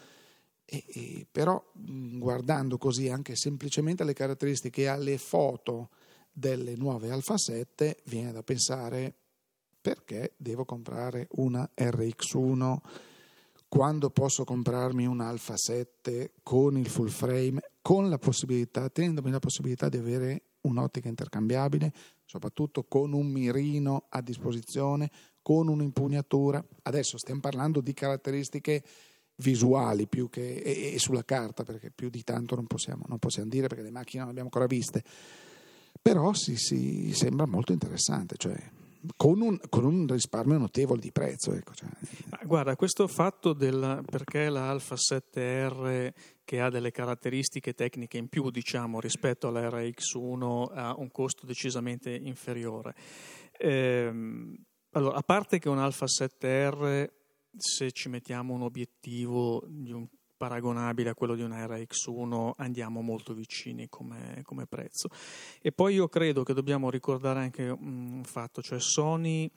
e, 0.64 0.84
e 0.88 1.26
però 1.30 1.62
mh, 1.74 2.18
guardando 2.18 2.78
così 2.78 3.08
anche 3.08 3.36
semplicemente 3.36 4.02
alle 4.02 4.14
caratteristiche 4.14 4.82
e 4.82 4.86
alle 4.86 5.18
foto 5.18 5.90
delle 6.38 6.76
nuove 6.76 7.10
Alfa 7.10 7.36
7 7.36 7.98
viene 8.04 8.30
da 8.32 8.42
pensare 8.42 9.14
perché 9.80 10.34
devo 10.36 10.64
comprare 10.64 11.26
una 11.32 11.68
RX1 11.74 12.76
quando 13.68 14.10
posso 14.10 14.44
comprarmi 14.44 15.04
un 15.04 15.20
Alfa 15.20 15.56
7 15.56 16.32
con 16.42 16.78
il 16.78 16.88
full 16.88 17.08
frame, 17.08 17.60
con 17.82 18.08
la 18.08 18.18
possibilità, 18.18 18.88
tenendomi 18.88 19.30
la 19.30 19.40
possibilità 19.40 19.88
di 19.88 19.98
avere 19.98 20.42
un'ottica 20.62 21.08
intercambiabile, 21.08 21.92
soprattutto 22.24 22.84
con 22.84 23.12
un 23.12 23.26
mirino 23.26 24.06
a 24.08 24.22
disposizione, 24.22 25.10
con 25.42 25.68
un'impugnatura. 25.68 26.64
Adesso 26.82 27.18
stiamo 27.18 27.40
parlando 27.40 27.80
di 27.80 27.92
caratteristiche 27.92 28.82
visuali 29.36 30.06
più 30.06 30.30
che 30.30 30.56
e, 30.56 30.94
e 30.94 30.98
sulla 30.98 31.24
carta, 31.24 31.62
perché 31.62 31.90
più 31.90 32.08
di 32.08 32.22
tanto 32.22 32.54
non 32.54 32.66
possiamo, 32.66 33.04
non 33.06 33.18
possiamo, 33.18 33.50
dire 33.50 33.66
perché 33.66 33.82
le 33.82 33.90
macchine 33.90 34.24
non 34.24 34.32
le 34.32 34.40
abbiamo 34.40 34.50
ancora 34.52 34.66
viste. 34.66 35.04
Però 36.00 36.32
si, 36.32 36.56
si 36.56 37.12
sembra 37.12 37.46
molto 37.46 37.72
interessante, 37.72 38.36
cioè 38.36 38.56
con 39.16 39.40
un, 39.40 39.58
con 39.68 39.84
un, 39.84 40.06
risparmio 40.06 40.58
notevole 40.58 41.00
di 41.00 41.12
prezzo. 41.12 41.52
Ecco, 41.52 41.72
cioè. 41.74 41.88
Guarda, 42.44 42.76
questo 42.76 43.06
fatto 43.06 43.52
del 43.52 44.02
perché 44.04 44.48
la 44.48 44.68
Alfa 44.68 44.96
7R 44.96 46.12
che 46.44 46.60
ha 46.60 46.70
delle 46.70 46.90
caratteristiche 46.90 47.74
tecniche 47.74 48.18
in 48.18 48.28
più, 48.28 48.50
diciamo, 48.50 49.00
rispetto 49.00 49.48
alla 49.48 49.68
RX1 49.68 50.72
ha 50.72 50.94
un 50.96 51.10
costo 51.10 51.46
decisamente 51.46 52.14
inferiore. 52.14 52.94
Ehm, 53.58 54.56
allora, 54.92 55.16
a 55.16 55.22
parte 55.22 55.58
che 55.58 55.68
un 55.68 55.78
Alfa 55.78 56.06
7R, 56.06 57.08
se 57.56 57.92
ci 57.92 58.08
mettiamo 58.08 58.54
un 58.54 58.62
obiettivo 58.62 59.62
di 59.66 59.92
un 59.92 60.06
paragonabile 60.38 61.10
a 61.10 61.14
quello 61.14 61.34
di 61.34 61.42
una 61.42 61.66
RX1 61.66 62.52
andiamo 62.56 63.02
molto 63.02 63.34
vicini 63.34 63.88
come, 63.88 64.40
come, 64.44 64.66
prezzo. 64.66 65.08
E 65.60 65.72
poi 65.72 65.94
io 65.94 66.08
credo 66.08 66.44
che 66.44 66.54
dobbiamo 66.54 66.88
ricordare 66.88 67.40
anche 67.40 67.68
un 67.68 68.22
fatto, 68.24 68.62
cioè 68.62 68.80
Sony 68.80 69.50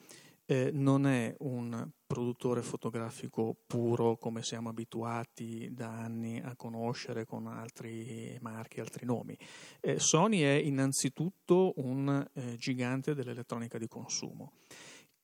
eh, 0.45 0.71
non 0.73 1.05
è 1.05 1.33
un 1.39 1.87
produttore 2.05 2.61
fotografico 2.61 3.55
puro 3.65 4.17
come 4.17 4.43
siamo 4.43 4.69
abituati 4.69 5.69
da 5.71 5.89
anni 5.91 6.41
a 6.41 6.55
conoscere 6.57 7.23
con 7.25 7.47
altri 7.47 8.37
marchi, 8.41 8.81
altri 8.81 9.05
nomi. 9.05 9.37
Eh, 9.79 9.99
Sony 9.99 10.41
è 10.41 10.53
innanzitutto 10.53 11.73
un 11.77 12.27
eh, 12.33 12.57
gigante 12.57 13.13
dell'elettronica 13.13 13.77
di 13.77 13.87
consumo 13.87 14.53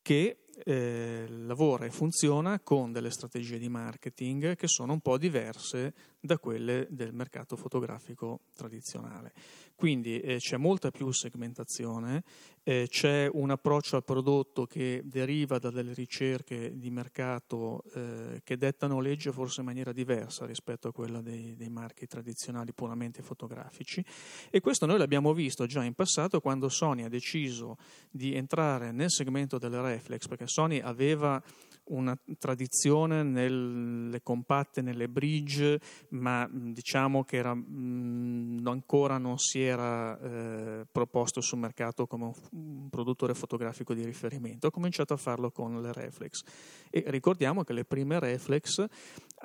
che 0.07 0.45
eh, 0.63 1.25
lavora 1.27 1.85
e 1.85 1.91
funziona 1.91 2.59
con 2.59 2.91
delle 2.91 3.11
strategie 3.11 3.57
di 3.57 3.69
marketing 3.69 4.55
che 4.55 4.67
sono 4.67 4.93
un 4.93 5.01
po' 5.01 5.17
diverse 5.17 5.93
da 6.19 6.37
quelle 6.37 6.87
del 6.89 7.13
mercato 7.13 7.55
fotografico 7.55 8.41
tradizionale. 8.55 9.33
Quindi 9.75 10.19
eh, 10.19 10.37
c'è 10.37 10.57
molta 10.57 10.89
più 10.89 11.11
segmentazione, 11.11 12.23
eh, 12.63 12.87
c'è 12.89 13.29
un 13.31 13.51
approccio 13.51 13.95
al 13.95 14.03
prodotto 14.03 14.65
che 14.65 15.03
deriva 15.05 15.59
da 15.59 15.69
delle 15.69 15.93
ricerche 15.93 16.77
di 16.77 16.89
mercato 16.89 17.83
eh, 17.93 18.41
che 18.43 18.57
dettano 18.57 18.99
legge 18.99 19.31
forse 19.31 19.59
in 19.59 19.67
maniera 19.67 19.93
diversa 19.93 20.47
rispetto 20.47 20.87
a 20.87 20.91
quella 20.91 21.21
dei, 21.21 21.55
dei, 21.55 21.69
marchi 21.69 22.07
tradizionali 22.07 22.73
puramente 22.73 23.21
fotografici 23.21 24.03
e 24.49 24.59
questo 24.59 24.87
noi 24.87 24.97
l'abbiamo 24.97 25.31
visto 25.33 25.67
già 25.67 25.83
in 25.83 25.93
passato 25.93 26.41
quando 26.41 26.69
Sony 26.69 27.03
ha 27.03 27.09
deciso 27.09 27.77
di 28.09 28.33
entrare 28.33 28.91
nel 28.91 29.11
segmento 29.11 29.59
delle 29.59 29.79
reflex 29.79 30.27
perché 30.27 30.46
Sony 30.47 30.79
aveva 30.79 31.41
una 31.89 32.17
tradizione 32.37 33.23
nelle 33.23 34.21
compatte, 34.21 34.81
nelle 34.81 35.07
bridge, 35.07 35.79
ma 36.09 36.47
diciamo 36.51 37.23
che 37.23 37.37
era, 37.37 37.53
mh, 37.53 38.63
ancora 38.65 39.17
non 39.17 39.37
si 39.37 39.61
era 39.61 40.19
eh, 40.19 40.85
proposto 40.91 41.41
sul 41.41 41.59
mercato 41.59 42.07
come 42.07 42.25
un, 42.25 42.33
un, 42.51 42.89
produttore 42.89 43.33
fotografico 43.33 43.93
di 43.93 44.03
riferimento. 44.03 44.67
Ho 44.67 44.71
cominciato 44.71 45.13
a 45.13 45.17
farlo 45.17 45.51
con 45.51 45.81
le 45.81 45.93
reflex 45.93 46.41
e 46.89 47.03
ricordiamo 47.07 47.63
che 47.63 47.73
le 47.73 47.85
prime 47.85 48.19
reflex 48.19 48.85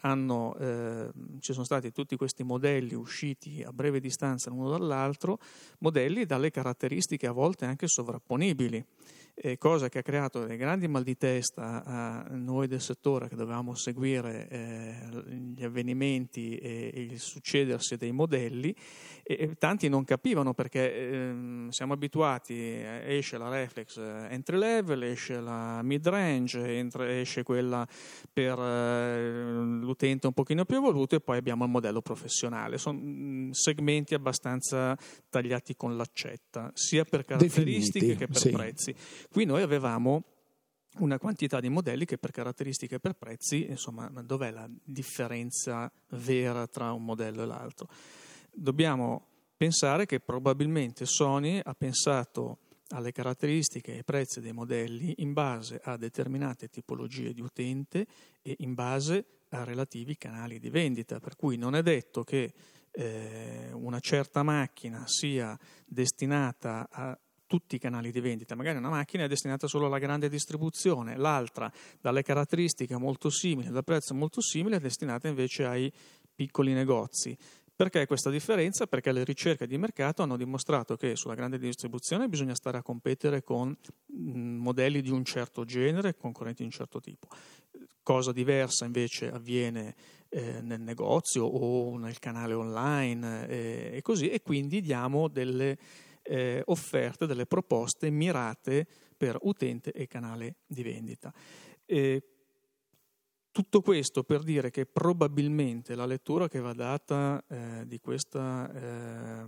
hanno, 0.03 0.57
eh, 0.57 1.11
ci 1.41 1.53
sono 1.53 1.65
stati 1.65 1.93
tutti 1.93 2.17
questi 2.17 2.43
modelli 2.43 2.95
usciti 2.95 3.63
a 3.63 3.73
breve 3.73 4.01
distanza 4.01 4.51
l'uno 4.51 4.71
dall'altro, 4.71 5.39
modelli 5.79 6.25
dalle 6.25 6.51
caratteristiche 6.51 7.27
a 7.27 7.33
volte 7.33 7.67
anche 7.67 7.87
sovrapponibili 7.87 8.85
eh, 9.35 9.57
cosa 9.57 9.89
che 9.89 9.99
ha 9.99 10.03
creato 10.03 10.45
dei 10.45 10.57
grandi 10.57 10.89
mal 10.89 11.03
di 11.03 11.17
testa 11.17 11.83
a 11.85 12.27
noi 12.31 12.67
del 12.67 12.81
settore 12.81 13.29
che 13.29 13.37
dovevamo 13.37 13.75
seguire 13.75 14.49
eh, 14.49 14.95
gli 15.55 15.65
avvenimenti 15.65 16.57
e, 16.57 16.91
e, 16.93 17.01
il 17.01 17.19
succedersi 17.19 17.97
dei 17.97 18.13
modelli 18.13 18.75
e, 19.23 19.37
e 19.41 19.55
tanti 19.57 19.89
non 19.89 20.05
capivano 20.05 20.53
perché 20.53 20.95
eh, 20.95 21.67
siamo 21.71 21.95
abituati, 21.95 22.55
eh, 22.55 23.17
esce 23.17 23.39
la 23.39 23.49
reflex 23.49 23.97
eh, 23.97 24.27
entry 24.31 24.59
level, 24.59 25.03
esce 25.03 25.41
la 25.41 25.83
mid 25.83 26.07
range, 26.07 26.77
entra, 26.77 27.11
esce 27.19 27.43
quella 27.43 27.87
per 28.33 28.59
eh, 28.59 29.31
l'utente 29.81 30.27
un 30.27 30.33
pochino 30.35 30.65
più 30.65 30.77
evoluto 30.77 31.17
e 31.17 31.21
poi 31.21 31.39
abbiamo 31.39 31.65
il 31.65 31.71
modello 31.71 32.03
professionale. 32.03 32.77
Sono 32.79 32.99
mm, 33.01 33.51
segmenti 33.51 34.15
abbastanza 34.15 34.97
tagliati 35.31 35.75
con 35.75 35.97
l'accetta, 35.97 36.71
sia 36.75 37.05
per 37.05 37.25
caratteristiche 37.25 38.07
Definiti, 38.07 38.17
che 38.17 38.27
per 38.27 38.37
sì. 38.37 38.51
prezzi. 38.51 38.95
Qui 39.33 39.47
noi 39.47 39.63
avevamo 39.63 40.25
una 40.99 41.19
quantità 41.19 41.59
di 41.59 41.71
modelli 41.71 42.05
che 42.05 42.19
per 42.19 42.31
caratteristiche 42.33 42.97
e 42.97 43.01
per 43.01 43.15
prezzi, 43.15 43.65
insomma, 43.67 44.09
dov'è 44.09 44.51
la 44.51 44.69
differenza 44.85 45.91
vera 46.11 46.67
tra 46.67 46.93
un 46.93 47.03
modello 47.03 47.43
e 47.43 47.47
l'altro? 47.47 47.89
Dobbiamo 48.53 49.29
pensare 49.57 50.05
che 50.05 50.21
probabilmente 50.21 51.07
Sony 51.07 51.59
ha 51.65 51.73
pensato 51.73 52.59
alle 52.89 53.11
caratteristiche 53.11 53.93
e 53.93 53.97
ai 53.97 54.05
prezzi 54.05 54.43
dei 54.43 54.53
modelli 54.53 55.15
in 55.23 55.33
base 55.33 55.81
a 55.83 55.97
determinate 55.97 56.69
tipologie 56.69 57.33
di 57.33 57.41
utente 57.41 58.07
e 58.43 58.57
in 58.59 58.75
base 58.75 59.25
a 59.49 59.65
relativi 59.65 60.19
canali 60.19 60.59
di 60.59 60.69
vendita, 60.69 61.21
per 61.21 61.37
cui 61.37 61.57
non 61.57 61.75
è 61.75 61.81
detto 61.81 62.23
che 62.23 62.53
eh, 62.91 63.71
una 63.73 64.01
certa 64.01 64.43
macchina 64.43 65.05
sia 65.07 65.59
destinata 65.87 66.87
a 66.91 67.19
tutti 67.53 67.77
i 67.77 67.79
canali 67.79 68.11
di 68.11 68.21
vendita. 68.21 68.55
Magari 68.55 68.79
una 68.79 68.89
macchina 68.89 69.25
è 69.25 69.29
destinata 69.29 69.67
solo 69.67 69.85
alla 69.85 69.99
grande 69.99 70.31
distribuzione, 70.31 71.19
l'altra, 71.19 71.71
dalle 72.01 72.23
caratteristiche 72.23 72.97
molto 72.97 73.29
simili, 73.29 73.69
dal 73.69 73.85
prezzo 73.85 74.15
molto 74.15 74.41
simile, 74.41 74.77
è 74.77 74.81
destinata 74.81 75.29
invece 75.29 75.67
ai 75.67 75.93
piccoli 76.35 76.73
negozi. 76.73 77.37
Perché 77.77 78.07
questa 78.07 78.31
differenza? 78.31 78.87
Perché 78.87 79.13
le 79.13 79.23
ricerche 79.23 79.67
di 79.67 79.77
mercato 79.77 80.23
hanno 80.23 80.39
dimostrato 80.39 80.97
che 80.97 81.15
sulla 81.15 81.35
grande 81.35 81.59
distribuzione 81.59 82.27
bisogna 82.27 82.55
stare 82.55 82.79
a 82.79 82.83
competere 82.83 83.43
con 83.43 83.77
mm, 84.17 84.57
modelli 84.57 85.03
di 85.03 85.11
un 85.11 85.23
certo 85.23 85.67
genere, 85.67 86.17
concorrenti 86.17 86.63
di 86.63 86.69
un 86.69 86.75
certo 86.75 87.01
tipo. 87.01 87.29
Cosa 88.03 88.33
diversa 88.33 88.87
invece 88.87 89.31
avviene 89.31 89.95
eh, 90.31 90.63
nel 90.63 90.81
negozio 90.81 91.45
o 91.45 91.99
nel 91.99 92.19
canale 92.19 92.55
online 92.55 93.47
eh, 93.47 93.91
e 93.93 94.01
così, 94.01 94.31
e 94.31 94.41
quindi 94.41 94.81
diamo 94.81 95.29
delle 95.29 95.77
eh, 96.23 96.63
offerte, 96.67 97.27
delle 97.27 97.47
proposte 97.47 98.11
mirate 98.11 98.87
per 99.17 99.39
utente 99.43 99.93
e 99.93 100.07
canale 100.07 100.57
di 100.67 100.83
vendita. 100.83 101.33
E 101.85 102.23
tutto 103.53 103.83
questo 103.83 104.23
per 104.23 104.43
dire 104.43 104.71
che 104.71 104.87
probabilmente 104.87 105.95
la 105.95 106.07
lettura 106.07 106.49
che 106.49 106.59
va 106.59 106.73
data 106.73 107.45
eh, 107.47 107.87
di 107.87 108.01
questa 108.01 108.73
eh, 108.73 109.45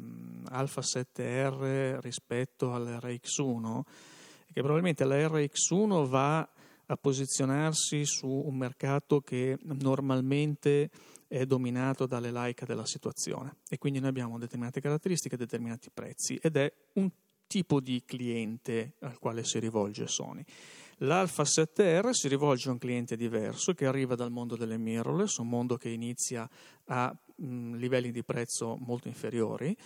Alpha 0.51 0.83
7R 0.83 2.01
rispetto 2.01 2.75
all'RX1 2.75 3.81
è 4.47 4.53
che 4.53 4.61
probabilmente 4.61 5.05
la 5.05 5.17
RX1 5.17 6.07
va 6.07 6.47
a 6.87 6.97
posizionarsi 6.97 8.05
su 8.05 8.29
un 8.29 8.57
mercato 8.57 9.21
che 9.21 9.57
normalmente 9.63 10.91
è 11.35 11.47
dominato 11.47 12.07
dalle 12.07 12.31
like 12.31 12.65
della 12.65 12.87
situazione 12.87 13.57
e 13.69 13.77
quindi 13.77 13.99
noi 13.99 14.11
abbiamo 14.11 14.39
determinate 14.39 14.81
caratteristiche, 14.81 15.37
determinati 15.37 15.91
prezzi 15.93 16.39
ed 16.41 16.57
è 16.57 16.73
un 16.95 17.11
tipo 17.49 17.81
di 17.81 18.05
cliente 18.07 18.95
al 19.01 19.19
quale 19.19 19.43
si 19.43 19.59
rivolge 19.59 20.07
Sony. 20.07 20.45
L'Alpha 20.99 21.43
7R 21.43 22.11
si 22.11 22.29
rivolge 22.29 22.69
a 22.69 22.73
un 22.73 22.79
cliente 22.79 23.17
diverso 23.17 23.75
che 23.75 23.85
arriva 23.85 24.15
dal 24.15 24.31
mondo 24.31 24.55
delle 24.57 24.79
mirrorless, 24.79 25.39
un 25.39 25.49
mondo 25.49 25.77
che 25.77 25.89
inizia 25.89 26.49
a 26.87 27.17
mh, 27.37 27.77
livelli 27.77 28.11
di 28.11 28.23
prezzo 28.23 28.77
molto 28.81 29.09
inferiori 29.09 29.77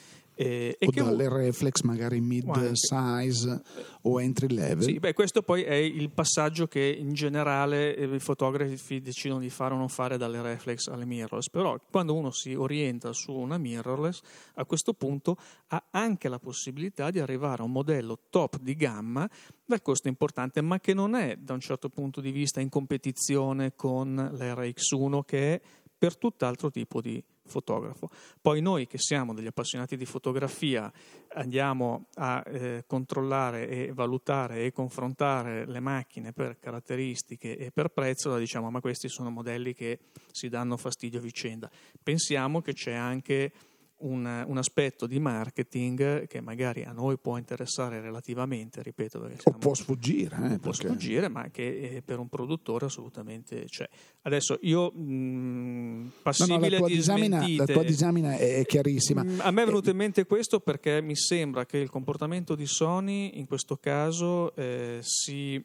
eh, 0.40 0.76
o 0.78 0.90
dalle 0.92 1.26
u- 1.26 1.34
reflex 1.34 1.80
magari 1.82 2.20
mid 2.20 2.70
size 2.74 3.60
o 4.02 4.20
entry 4.20 4.54
level. 4.54 4.84
Sì, 4.84 5.00
beh, 5.00 5.12
questo 5.12 5.42
poi 5.42 5.62
è 5.64 5.74
il 5.74 6.10
passaggio 6.12 6.68
che 6.68 6.80
in 6.80 7.12
generale 7.12 7.96
eh, 7.96 8.04
i 8.04 8.20
fotografi 8.20 9.00
decidono 9.00 9.40
di 9.40 9.50
fare 9.50 9.74
o 9.74 9.76
non 9.76 9.88
fare 9.88 10.16
dalle 10.16 10.40
reflex 10.40 10.86
alle 10.86 11.06
mirrorless, 11.06 11.50
però 11.50 11.76
quando 11.90 12.14
uno 12.14 12.30
si 12.30 12.54
orienta 12.54 13.12
su 13.12 13.32
una 13.32 13.58
mirrorless 13.58 14.20
a 14.54 14.64
questo 14.64 14.94
punto 14.94 15.36
ha 15.68 15.86
anche 15.90 16.28
la 16.28 16.38
possibilità 16.38 17.10
di 17.10 17.18
arrivare 17.18 17.62
a 17.62 17.64
un 17.64 17.72
modello 17.72 18.20
top 18.30 18.60
di 18.60 18.76
gamma 18.76 19.28
dal 19.64 19.82
costo 19.82 20.06
importante, 20.06 20.60
ma 20.60 20.78
che 20.78 20.94
non 20.94 21.16
è 21.16 21.34
da 21.36 21.54
un 21.54 21.60
certo 21.60 21.88
punto 21.88 22.20
di 22.20 22.30
vista 22.30 22.60
in 22.60 22.68
competizione 22.68 23.74
con 23.74 24.14
l'RX1 24.14 25.20
che 25.24 25.54
è 25.54 25.60
per 25.98 26.16
tutt'altro 26.16 26.70
tipo 26.70 27.00
di 27.00 27.22
fotografo. 27.44 28.08
Poi 28.40 28.60
noi 28.60 28.86
che 28.86 28.98
siamo 28.98 29.34
degli 29.34 29.46
appassionati 29.46 29.96
di 29.96 30.04
fotografia 30.04 30.92
andiamo 31.30 32.06
a 32.14 32.42
eh, 32.46 32.84
controllare 32.86 33.68
e 33.68 33.92
valutare 33.92 34.64
e 34.64 34.72
confrontare 34.72 35.66
le 35.66 35.80
macchine 35.80 36.32
per 36.32 36.58
caratteristiche 36.58 37.56
e 37.56 37.72
per 37.72 37.88
prezzo, 37.88 38.36
diciamo 38.38 38.70
ma 38.70 38.80
questi 38.80 39.08
sono 39.08 39.30
modelli 39.30 39.74
che 39.74 39.98
si 40.30 40.48
danno 40.48 40.76
fastidio 40.76 41.18
a 41.18 41.22
vicenda. 41.22 41.70
Pensiamo 42.02 42.60
che 42.60 42.74
c'è 42.74 42.92
anche 42.92 43.52
un, 44.00 44.44
un, 44.46 44.58
aspetto 44.58 45.06
di 45.06 45.18
marketing 45.18 46.26
che 46.26 46.40
magari 46.40 46.84
a 46.84 46.92
noi 46.92 47.18
può 47.18 47.36
interessare 47.36 48.00
relativamente, 48.00 48.82
ripeto, 48.82 49.20
perché 49.20 49.40
siamo, 49.40 49.58
può 49.58 49.74
sfuggire, 49.74 50.36
eh, 50.36 50.58
può 50.58 50.70
perché... 50.70 50.88
sfuggire, 50.88 51.28
ma 51.28 51.48
che 51.50 51.96
eh, 51.96 52.02
per 52.02 52.18
un 52.18 52.28
produttore 52.28 52.86
assolutamente 52.86 53.64
c'è. 53.64 53.88
Adesso 54.22 54.58
io 54.62 54.90
mh, 54.90 56.12
passibile 56.22 56.56
no, 56.56 56.64
no, 56.64 56.70
la, 56.70 56.76
tua 56.76 56.88
disamina, 56.88 57.46
la 57.56 57.64
tua 57.66 57.82
disamina 57.82 58.36
è 58.36 58.64
chiarissima. 58.66 59.22
Mh, 59.22 59.40
a 59.42 59.50
me 59.50 59.62
è 59.62 59.66
venuto 59.66 59.90
in 59.90 59.96
mente 59.96 60.26
questo 60.26 60.60
perché 60.60 61.00
mi 61.00 61.16
sembra 61.16 61.66
che 61.66 61.78
il 61.78 61.90
comportamento 61.90 62.54
di 62.54 62.66
Sony 62.66 63.38
in 63.38 63.46
questo 63.46 63.76
caso 63.76 64.54
eh, 64.54 64.98
si 65.02 65.62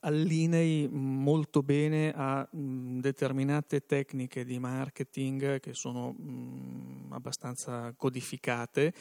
allinei 0.00 0.88
molto 0.90 1.62
bene 1.62 2.12
a 2.14 2.46
mh, 2.50 3.00
determinate 3.00 3.84
tecniche 3.86 4.44
di 4.44 4.58
marketing 4.58 5.60
che 5.60 5.74
sono 5.74 6.12
mh, 6.12 7.12
abbastanza 7.12 7.92
codificate 7.96 8.92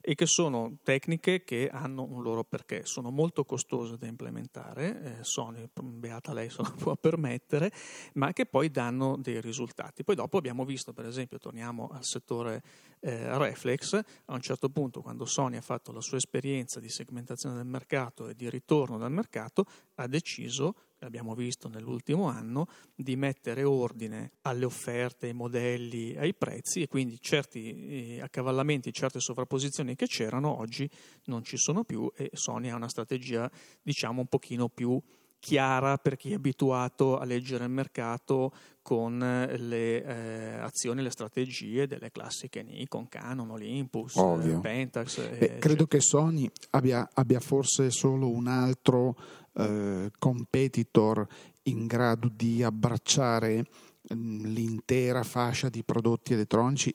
e 0.00 0.14
che 0.14 0.26
sono 0.26 0.78
tecniche 0.82 1.44
che 1.44 1.68
hanno 1.70 2.02
un 2.02 2.22
loro 2.22 2.44
perché, 2.44 2.84
sono 2.84 3.10
molto 3.10 3.44
costose 3.44 3.96
da 3.96 4.06
implementare, 4.06 5.18
eh, 5.18 5.24
Sony, 5.24 5.68
beata 5.82 6.32
lei 6.32 6.50
se 6.50 6.62
lo 6.62 6.74
può 6.76 6.96
permettere, 6.96 7.70
ma 8.14 8.32
che 8.32 8.46
poi 8.46 8.70
danno 8.70 9.16
dei 9.18 9.40
risultati. 9.40 10.04
Poi 10.04 10.14
dopo 10.14 10.38
abbiamo 10.38 10.64
visto, 10.64 10.92
per 10.92 11.06
esempio, 11.06 11.38
torniamo 11.38 11.88
al 11.92 12.04
settore 12.04 12.62
eh, 13.00 13.36
Reflex, 13.38 13.94
a 14.26 14.32
un 14.32 14.40
certo 14.40 14.68
punto 14.70 15.02
quando 15.02 15.24
Sony 15.24 15.56
ha 15.56 15.62
fatto 15.62 15.92
la 15.92 16.00
sua 16.00 16.16
esperienza 16.16 16.80
di 16.80 16.88
segmentazione 16.88 17.56
del 17.56 17.66
mercato 17.66 18.28
e 18.28 18.34
di 18.34 18.48
ritorno 18.48 18.98
dal 18.98 19.12
mercato, 19.12 19.66
ha 20.00 20.06
deciso 20.06 20.74
abbiamo 21.00 21.34
visto 21.34 21.68
nell'ultimo 21.68 22.28
anno, 22.28 22.66
di 22.94 23.16
mettere 23.16 23.62
ordine 23.62 24.32
alle 24.42 24.64
offerte, 24.64 25.26
ai 25.26 25.32
modelli, 25.32 26.16
ai 26.16 26.34
prezzi 26.34 26.82
e 26.82 26.88
quindi 26.88 27.20
certi 27.20 28.16
eh, 28.16 28.20
accavallamenti, 28.20 28.92
certe 28.92 29.20
sovrapposizioni 29.20 29.94
che 29.94 30.06
c'erano 30.06 30.58
oggi 30.58 30.90
non 31.26 31.44
ci 31.44 31.56
sono 31.56 31.84
più 31.84 32.10
e 32.16 32.30
Sony 32.32 32.68
ha 32.70 32.76
una 32.76 32.88
strategia 32.88 33.50
diciamo 33.82 34.22
un 34.22 34.26
pochino 34.26 34.68
più 34.68 35.00
chiara 35.40 35.98
per 35.98 36.16
chi 36.16 36.32
è 36.32 36.34
abituato 36.34 37.16
a 37.18 37.24
leggere 37.24 37.64
il 37.64 37.70
mercato 37.70 38.52
con 38.82 39.18
le 39.18 40.02
eh, 40.02 40.58
azioni, 40.58 41.02
le 41.02 41.10
strategie 41.10 41.86
delle 41.86 42.10
classiche 42.10 42.62
Nikon, 42.62 43.08
Canon, 43.08 43.50
Olympus, 43.50 44.16
Ovvio. 44.16 44.60
Pentax. 44.60 45.18
Eh, 45.18 45.56
credo 45.58 45.86
che 45.86 46.00
Sony 46.00 46.50
abbia, 46.70 47.08
abbia, 47.12 47.38
forse 47.38 47.90
solo 47.90 48.30
un 48.30 48.46
altro 48.46 49.16
eh, 49.58 50.10
competitor 50.18 51.26
in 51.64 51.86
grado 51.86 52.30
di 52.32 52.62
abbracciare 52.62 53.66
mm, 54.14 54.44
l'intera 54.46 55.22
fascia 55.22 55.68
di 55.68 55.82
prodotti 55.82 56.32
elettronici 56.32 56.94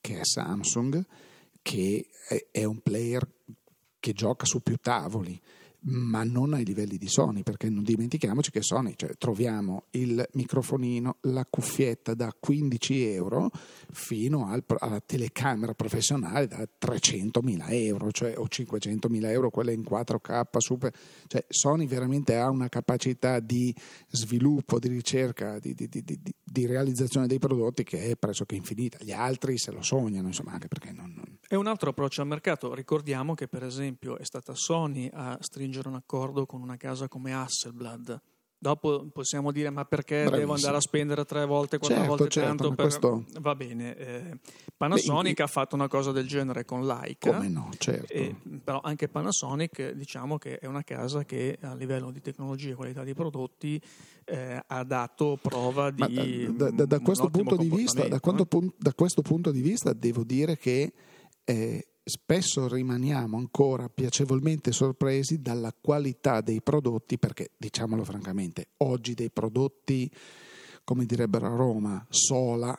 che 0.00 0.20
è 0.20 0.24
Samsung, 0.24 1.04
che 1.62 2.08
è 2.50 2.64
un 2.64 2.80
player 2.80 3.26
che 4.00 4.12
gioca 4.12 4.44
su 4.44 4.60
più 4.62 4.76
tavoli 4.76 5.40
ma 5.84 6.22
non 6.22 6.54
ai 6.54 6.64
livelli 6.64 6.96
di 6.96 7.08
Sony, 7.08 7.42
perché 7.42 7.68
non 7.68 7.82
dimentichiamoci 7.82 8.50
che 8.50 8.62
Sony, 8.62 8.94
cioè, 8.96 9.14
troviamo 9.16 9.84
il 9.90 10.24
microfonino, 10.32 11.16
la 11.22 11.44
cuffietta 11.48 12.14
da 12.14 12.32
15 12.38 13.02
euro 13.06 13.50
fino 13.90 14.46
al, 14.46 14.62
alla 14.78 15.00
telecamera 15.00 15.74
professionale 15.74 16.46
da 16.46 16.58
300.000 16.58 17.64
euro, 17.70 18.10
cioè, 18.12 18.34
o 18.36 18.44
500.000 18.44 19.24
euro, 19.26 19.50
quelle 19.50 19.72
in 19.72 19.82
4K 19.82 20.58
super. 20.58 20.92
Cioè, 21.26 21.44
Sony 21.48 21.86
veramente 21.86 22.36
ha 22.36 22.48
una 22.48 22.68
capacità 22.68 23.40
di 23.40 23.74
sviluppo, 24.08 24.78
di 24.78 24.88
ricerca, 24.88 25.58
di, 25.58 25.74
di, 25.74 25.88
di, 25.88 26.04
di, 26.44 26.66
realizzazione 26.66 27.26
dei 27.26 27.38
prodotti 27.38 27.82
che 27.82 28.10
è 28.10 28.16
pressoché 28.16 28.54
infinita. 28.54 28.98
Gli 29.00 29.12
altri 29.12 29.58
se 29.58 29.72
lo 29.72 29.82
sognano, 29.82 30.28
insomma, 30.28 30.52
anche 30.52 30.68
perché 30.68 30.92
non, 30.92 31.12
non... 31.14 31.38
È 31.46 31.54
un 31.56 31.66
altro 31.66 31.90
approccio 31.90 32.20
al 32.20 32.28
mercato. 32.28 32.72
Ricordiamo 32.72 33.34
che, 33.34 33.48
per 33.48 33.64
esempio, 33.64 34.16
è 34.16 34.24
stata 34.24 34.54
Sony 34.54 35.10
a 35.12 35.36
stringere 35.40 35.71
stringere 35.72 35.88
un 35.88 35.94
accordo 35.94 36.44
con 36.44 36.60
una 36.60 36.76
casa 36.76 37.08
come 37.08 37.32
Hasselblad. 37.32 38.20
Dopo 38.58 39.08
possiamo 39.12 39.50
dire 39.50 39.70
ma 39.70 39.84
perché 39.84 40.22
Bravissimo. 40.22 40.38
devo 40.38 40.54
andare 40.54 40.76
a 40.76 40.80
spendere 40.80 41.24
tre 41.24 41.44
volte, 41.46 41.78
quattro 41.78 41.96
certo, 41.96 42.16
volte 42.16 42.28
certo, 42.28 42.48
tanto? 42.48 42.74
Per... 42.74 42.84
Questo... 42.84 43.24
Va 43.40 43.56
bene. 43.56 43.96
Eh, 43.96 44.38
Panasonic 44.76 45.34
Beh, 45.34 45.42
ha 45.42 45.46
fatto 45.48 45.74
una 45.74 45.88
cosa 45.88 46.12
del 46.12 46.28
genere 46.28 46.64
con 46.64 46.86
Leica. 46.86 47.32
Come 47.32 47.48
no, 47.48 47.70
certo. 47.76 48.12
Eh, 48.12 48.36
però 48.62 48.80
anche 48.80 49.08
Panasonic 49.08 49.94
diciamo 49.94 50.38
che 50.38 50.58
è 50.58 50.66
una 50.66 50.84
casa 50.84 51.24
che 51.24 51.58
a 51.60 51.74
livello 51.74 52.12
di 52.12 52.20
tecnologia 52.20 52.70
e 52.70 52.74
qualità 52.74 53.02
di 53.02 53.14
prodotti 53.14 53.82
eh, 54.24 54.62
ha 54.64 54.84
dato 54.84 55.38
prova 55.42 55.90
di... 55.90 56.54
Da, 56.54 56.70
da, 56.70 56.84
da, 56.84 57.00
questo 57.00 57.30
punto 57.30 57.56
di 57.56 57.68
vista, 57.68 58.06
da, 58.06 58.20
quanto, 58.20 58.46
eh. 58.48 58.72
da, 58.78 58.94
questo 58.94 59.22
punto 59.22 59.50
di 59.50 59.60
vista 59.60 59.92
devo 59.92 60.22
dire 60.22 60.56
che 60.56 60.92
eh, 61.42 61.91
spesso 62.04 62.68
rimaniamo 62.68 63.36
ancora 63.36 63.88
piacevolmente 63.88 64.72
sorpresi 64.72 65.40
dalla 65.40 65.72
qualità 65.78 66.40
dei 66.40 66.60
prodotti, 66.60 67.18
perché 67.18 67.50
diciamolo 67.56 68.04
francamente, 68.04 68.68
oggi 68.78 69.14
dei 69.14 69.30
prodotti, 69.30 70.10
come 70.84 71.06
direbbero 71.06 71.46
a 71.46 71.56
Roma, 71.56 72.06
sola, 72.08 72.76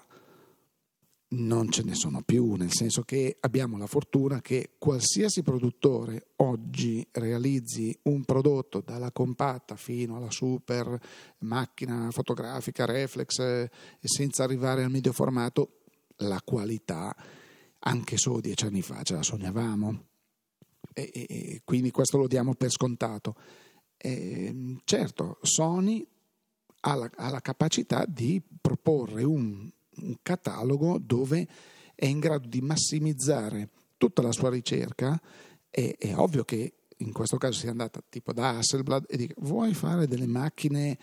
non 1.36 1.72
ce 1.72 1.84
ne 1.84 1.96
sono 1.96 2.22
più, 2.22 2.54
nel 2.54 2.72
senso 2.72 3.02
che 3.02 3.38
abbiamo 3.40 3.78
la 3.78 3.88
fortuna 3.88 4.40
che 4.42 4.76
qualsiasi 4.78 5.42
produttore 5.42 6.28
oggi 6.38 7.06
realizzi 7.12 7.98
un 8.04 8.24
prodotto 8.24 8.82
dalla 8.86 9.12
compatta 9.12 9.76
fino 9.76 10.16
alla 10.18 10.30
super 10.30 11.00
macchina 11.40 12.12
fotografica 12.12 12.86
reflex 12.86 13.40
eh, 13.40 13.72
senza 14.00 14.44
arrivare 14.44 14.84
al 14.84 14.92
medio 14.92 15.12
formato, 15.12 15.80
la 16.18 16.40
qualità 16.44 17.16
anche 17.86 18.18
solo 18.18 18.40
dieci 18.40 18.66
anni 18.66 18.82
fa 18.82 19.02
ce 19.04 19.16
la 19.16 19.24
sognavamo 19.24 20.06
e, 20.94 21.10
e, 21.14 21.26
e 21.30 21.62
quindi 21.64 21.92
questo 21.92 22.18
lo 22.18 22.28
diamo 22.28 22.54
per 22.56 22.70
scontato. 22.70 23.36
E, 23.98 24.78
certo, 24.84 25.40
Sony 25.42 26.06
ha 26.82 26.96
la, 26.96 27.10
ha 27.16 27.30
la, 27.30 27.42
capacità 27.42 28.06
di 28.06 28.42
proporre 28.62 29.24
un, 29.24 29.70
un 29.96 30.16
catalogo 30.22 30.98
dove 31.00 31.48
è 31.96 32.06
in 32.06 32.20
grado 32.20 32.48
di 32.48 32.62
massimizzare 32.62 33.70
tutta 33.98 34.22
la 34.22 34.32
sua 34.32 34.50
ricerca. 34.50 35.20
È, 35.70 35.96
è 35.98 36.16
ovvio 36.16 36.44
che 36.44 36.74
in 36.98 37.12
questo 37.12 37.38
caso 37.38 37.60
sia 37.60 37.72
andata 37.72 38.04
tipo 38.08 38.34
da 38.34 38.58
Hasselblad 38.58 39.06
e 39.08 39.18
dica 39.18 39.34
vuoi 39.40 39.74
fare 39.74 40.08
delle 40.08 40.28
macchine 40.28 40.98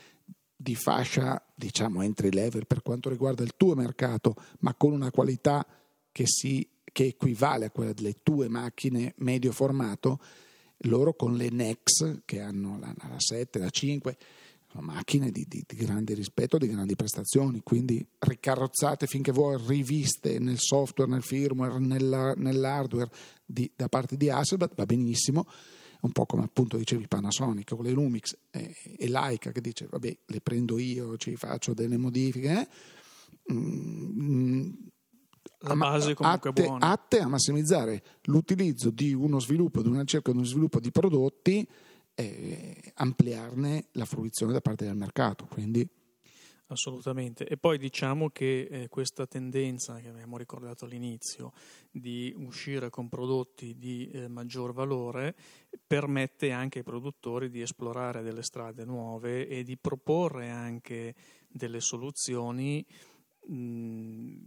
di 0.54 0.74
fascia 0.74 1.42
diciamo 1.54 2.02
entry 2.02 2.30
level 2.30 2.66
per 2.66 2.82
quanto 2.82 3.08
riguarda 3.08 3.42
il 3.42 3.54
tuo 3.56 3.74
mercato 3.74 4.34
ma 4.60 4.74
con 4.74 4.92
una 4.92 5.10
qualità 5.10 5.66
che, 6.12 6.24
si, 6.26 6.66
che 6.84 7.06
equivale 7.06 7.66
a 7.66 7.70
quella 7.70 7.92
delle 7.92 8.16
tue 8.22 8.48
macchine 8.48 9.14
medio 9.18 9.52
formato, 9.52 10.20
loro 10.84 11.14
con 11.14 11.36
le 11.36 11.50
Nex 11.50 12.22
che 12.24 12.40
hanno 12.40 12.78
la, 12.78 12.94
la 12.96 13.14
7, 13.18 13.58
la 13.58 13.70
5, 13.70 14.16
sono 14.70 14.84
macchine 14.84 15.30
di, 15.30 15.44
di, 15.48 15.64
di, 15.66 15.76
grande 15.76 16.14
rispetto, 16.14 16.56
di 16.56 16.68
grandi 16.68 16.94
prestazioni, 16.94 17.60
quindi 17.62 18.06
ricarrozzate 18.18 19.06
finché 19.06 19.32
vuoi, 19.32 19.60
riviste 19.66 20.38
nel 20.38 20.58
software, 20.58 21.10
nel 21.10 21.22
firmware, 21.22 21.78
nella, 21.80 22.34
nell'hardware 22.36 23.10
di, 23.44 23.70
da 23.74 23.88
parte 23.88 24.16
di 24.16 24.30
Hasselblad, 24.30 24.74
va 24.76 24.86
benissimo, 24.86 25.46
un 26.02 26.12
po' 26.12 26.24
come 26.24 26.44
appunto 26.44 26.76
dicevi 26.76 27.08
Panasonic 27.08 27.74
con 27.74 27.84
le 27.84 27.90
Lumix 27.90 28.36
e, 28.50 28.74
e 28.96 29.08
Leica 29.08 29.50
che 29.50 29.60
dice 29.60 29.86
vabbè 29.90 30.18
le 30.24 30.40
prendo 30.40 30.78
io, 30.78 31.16
ci 31.16 31.34
faccio 31.34 31.74
delle 31.74 31.96
modifiche, 31.96 32.60
eh? 32.60 33.52
mm, 33.52 34.70
la 35.60 35.76
base 35.76 36.14
comunque 36.14 36.50
atte, 36.50 36.62
buona. 36.64 36.90
atte 36.90 37.18
a 37.18 37.28
massimizzare 37.28 38.02
l'utilizzo 38.24 38.90
di 38.90 39.12
uno 39.12 39.40
sviluppo, 39.40 39.82
di 39.82 39.88
una 39.88 40.00
ricerca, 40.00 40.30
di 40.30 40.38
uno 40.38 40.46
sviluppo 40.46 40.80
di 40.80 40.90
prodotti 40.90 41.66
e 42.14 42.92
ampliarne 42.94 43.86
la 43.92 44.04
fruizione 44.04 44.52
da 44.52 44.60
parte 44.60 44.84
del 44.84 44.96
mercato. 44.96 45.46
Quindi 45.46 45.88
Assolutamente. 46.70 47.46
E 47.48 47.56
poi 47.56 47.78
diciamo 47.78 48.30
che 48.30 48.68
eh, 48.70 48.88
questa 48.88 49.26
tendenza 49.26 49.98
che 49.98 50.08
abbiamo 50.08 50.36
ricordato 50.36 50.84
all'inizio 50.84 51.52
di 51.90 52.32
uscire 52.36 52.90
con 52.90 53.08
prodotti 53.08 53.76
di 53.76 54.08
eh, 54.08 54.28
maggior 54.28 54.72
valore 54.72 55.34
permette 55.84 56.52
anche 56.52 56.78
ai 56.78 56.84
produttori 56.84 57.50
di 57.50 57.60
esplorare 57.60 58.22
delle 58.22 58.44
strade 58.44 58.84
nuove 58.84 59.48
e 59.48 59.64
di 59.64 59.76
proporre 59.76 60.50
anche 60.50 61.16
delle 61.48 61.80
soluzioni 61.80 62.86
mh, 63.48 64.44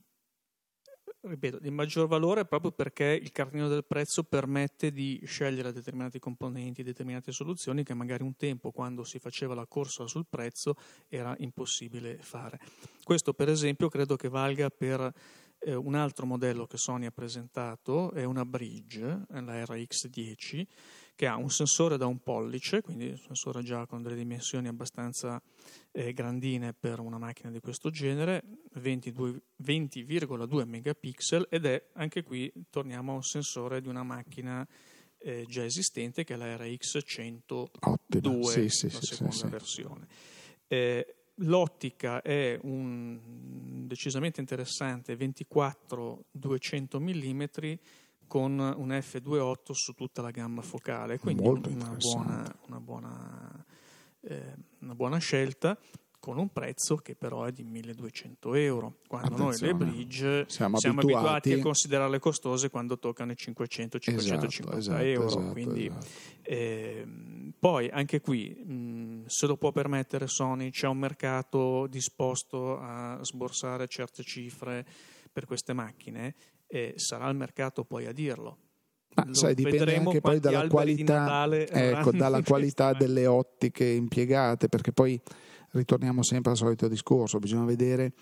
ripeto, 1.30 1.60
di 1.60 1.70
maggior 1.70 2.08
valore 2.08 2.46
proprio 2.46 2.72
perché 2.72 3.18
il 3.22 3.32
cartellino 3.32 3.68
del 3.68 3.86
prezzo 3.86 4.24
permette 4.24 4.92
di 4.92 5.22
scegliere 5.26 5.72
determinati 5.72 6.20
componenti, 6.20 6.84
determinate 6.84 7.32
soluzioni 7.32 7.84
che 7.84 7.94
magari 7.94 8.24
un 8.24 8.36
tempo, 8.36 8.72
quando 8.72 9.04
si 9.04 9.20
faceva 9.20 9.54
la 9.54 9.66
corsa 9.66 10.06
sul 10.08 10.26
prezzo, 10.30 10.76
era 11.08 11.34
impossibile 11.40 12.18
fare. 12.18 12.60
Questo, 13.04 13.34
per 13.34 13.50
esempio, 13.50 13.90
credo 13.90 14.16
che 14.16 14.30
valga 14.30 14.70
per 14.70 15.12
eh, 15.66 15.76
un 15.76 15.96
altro 15.96 16.26
modello 16.26 16.66
che 16.66 16.78
Sony 16.78 17.06
ha 17.06 17.12
presentato, 17.12 18.12
è 18.12 18.24
una 18.24 18.46
Bridge, 18.46 19.02
la 19.30 19.64
RX10 19.64 20.66
che 21.16 21.28
ha 21.28 21.38
un 21.38 21.50
sensore 21.50 21.98
da 21.98 22.08
un 22.08 22.20
pollice, 22.20 22.82
quindi 22.82 23.10
un 23.10 23.18
sensore 23.18 23.62
già 23.62 23.86
con 23.86 24.02
delle 24.02 24.16
dimensioni 24.16 24.68
abbastanza 24.68 25.42
eh, 25.92 26.12
grandine 26.12 26.74
per 26.74 27.00
una 27.00 27.20
macchina 27.20 27.52
di 27.52 27.60
questo 27.60 27.92
genere, 27.92 28.44
22, 28.74 29.42
20,2 29.64 30.66
megapixel 30.66 31.48
ed 31.50 31.66
è 31.66 31.90
anche 31.94 32.24
qui 32.24 32.52
torniamo 32.70 33.12
a 33.12 33.16
un 33.16 33.24
sensore 33.24 33.80
di 33.80 33.90
una 33.90 34.04
macchina 34.04 34.68
eh, 35.20 35.46
già 35.48 35.64
esistente 35.64 36.24
che 36.24 36.34
è 36.34 36.38
la 36.38 36.58
RX 36.58 37.00
102, 37.06 38.44
sì, 38.44 38.70
sì, 38.70 38.92
la 38.92 39.02
seconda 39.02 39.34
sì, 39.34 39.48
versione. 39.48 40.08
Eh, 40.68 41.16
L'ottica 41.38 42.22
è 42.22 42.60
un, 42.62 43.88
decisamente 43.88 44.40
interessante, 44.40 45.16
24-200 45.16 47.00
mm 47.00 47.44
con 48.28 48.60
un 48.60 48.90
F28 48.90 49.72
su 49.72 49.94
tutta 49.94 50.22
la 50.22 50.32
gamma 50.32 50.62
focale, 50.62 51.18
quindi 51.20 51.46
una 51.48 51.96
buona, 51.98 52.56
una, 52.68 52.80
buona, 52.80 53.66
eh, 54.22 54.56
una 54.80 54.96
buona, 54.96 55.18
scelta 55.18 55.78
con 56.24 56.38
un 56.38 56.54
prezzo 56.54 56.96
che 56.96 57.16
però 57.16 57.44
è 57.44 57.52
di 57.52 57.66
1200 57.66 58.54
euro, 58.54 59.00
quando 59.10 59.34
Attenzione. 59.44 59.74
noi 59.74 59.86
le 59.86 59.92
bridge 59.92 60.46
siamo, 60.48 60.80
siamo 60.80 61.02
abituati. 61.02 61.28
abituati. 61.28 61.54
a 61.60 61.62
considerarle 61.62 62.20
costose 62.20 62.70
quando 62.70 62.98
toccano 62.98 63.34
i 63.34 63.36
500-550 63.38 64.16
esatto, 64.16 64.78
esatto, 64.78 65.04
euro. 65.04 65.28
Esatto, 65.28 65.52
quindi, 65.52 65.92
eh, 66.44 67.06
poi 67.60 67.90
anche 67.90 68.22
qui, 68.22 68.56
mh, 68.56 69.26
se 69.26 69.48
lo 69.48 69.58
può 69.58 69.74
permettere 69.74 70.28
Sony, 70.28 70.70
c'è 70.70 70.88
un 70.88 70.98
mercato 70.98 71.88
disposto 71.88 72.80
a 72.80 73.20
sborsare 73.22 73.90
certe 73.90 74.24
cifre 74.24 74.86
per 75.30 75.44
queste 75.44 75.74
macchine 75.74 76.36
e 76.68 76.94
sarà 76.96 77.28
il 77.28 77.36
mercato 77.36 77.84
poi 77.84 78.06
a 78.06 78.14
dirlo. 78.14 78.60
Ma 79.16 79.28
sai, 79.34 79.56
dipende 79.56 79.98
anche 79.98 80.22
poi 80.22 80.40
dalla 80.40 80.68
qualità, 80.68 81.46
ecco, 81.52 82.12
dalla 82.12 82.42
qualità 82.48 82.94
delle 82.94 83.28
ottiche 83.28 83.84
impiegate, 83.84 84.70
perché 84.70 84.94
poi 84.94 85.22
ritorniamo 85.74 86.24
sempre 86.24 86.52
al 86.52 86.58
solito 86.58 86.88
discorso, 86.88 87.40
bisogna 87.40 87.66
vedere 87.66 88.14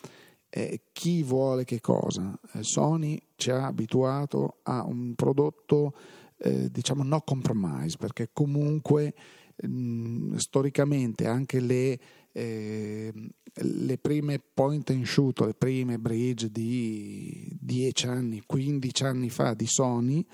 eh, 0.49 0.81
chi 0.91 1.23
vuole 1.23 1.63
che 1.63 1.79
cosa. 1.79 2.37
Eh, 2.53 2.63
Sony 2.63 3.21
ci 3.35 3.51
ha 3.51 3.65
abituato 3.65 4.57
a 4.63 4.83
un 4.83 5.13
prodotto, 5.15 5.93
eh, 6.37 6.69
diciamo, 6.69 7.03
no 7.03 7.21
compromise, 7.21 7.97
perché 7.97 8.29
comunque 8.33 9.13
mh, 9.55 10.35
storicamente 10.35 11.27
anche 11.27 11.59
le 11.59 11.99
eh, 12.33 13.11
le 13.53 13.97
prime 13.97 14.39
point 14.53 14.89
and 14.91 15.03
shoot, 15.03 15.41
le 15.41 15.53
prime 15.53 15.99
bridge 15.99 16.49
di 16.49 17.57
10 17.59 18.07
anni, 18.07 18.43
15 18.45 19.03
anni 19.03 19.29
fa 19.29 19.53
di 19.53 19.65
Sony 19.67 20.25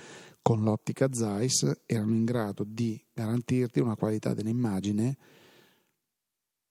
con 0.42 0.62
l'ottica 0.62 1.10
Zeiss 1.12 1.82
erano 1.86 2.14
in 2.14 2.26
grado 2.26 2.64
di 2.66 3.04
garantirti 3.14 3.80
una 3.80 3.96
qualità 3.96 4.34
dell'immagine 4.34 5.18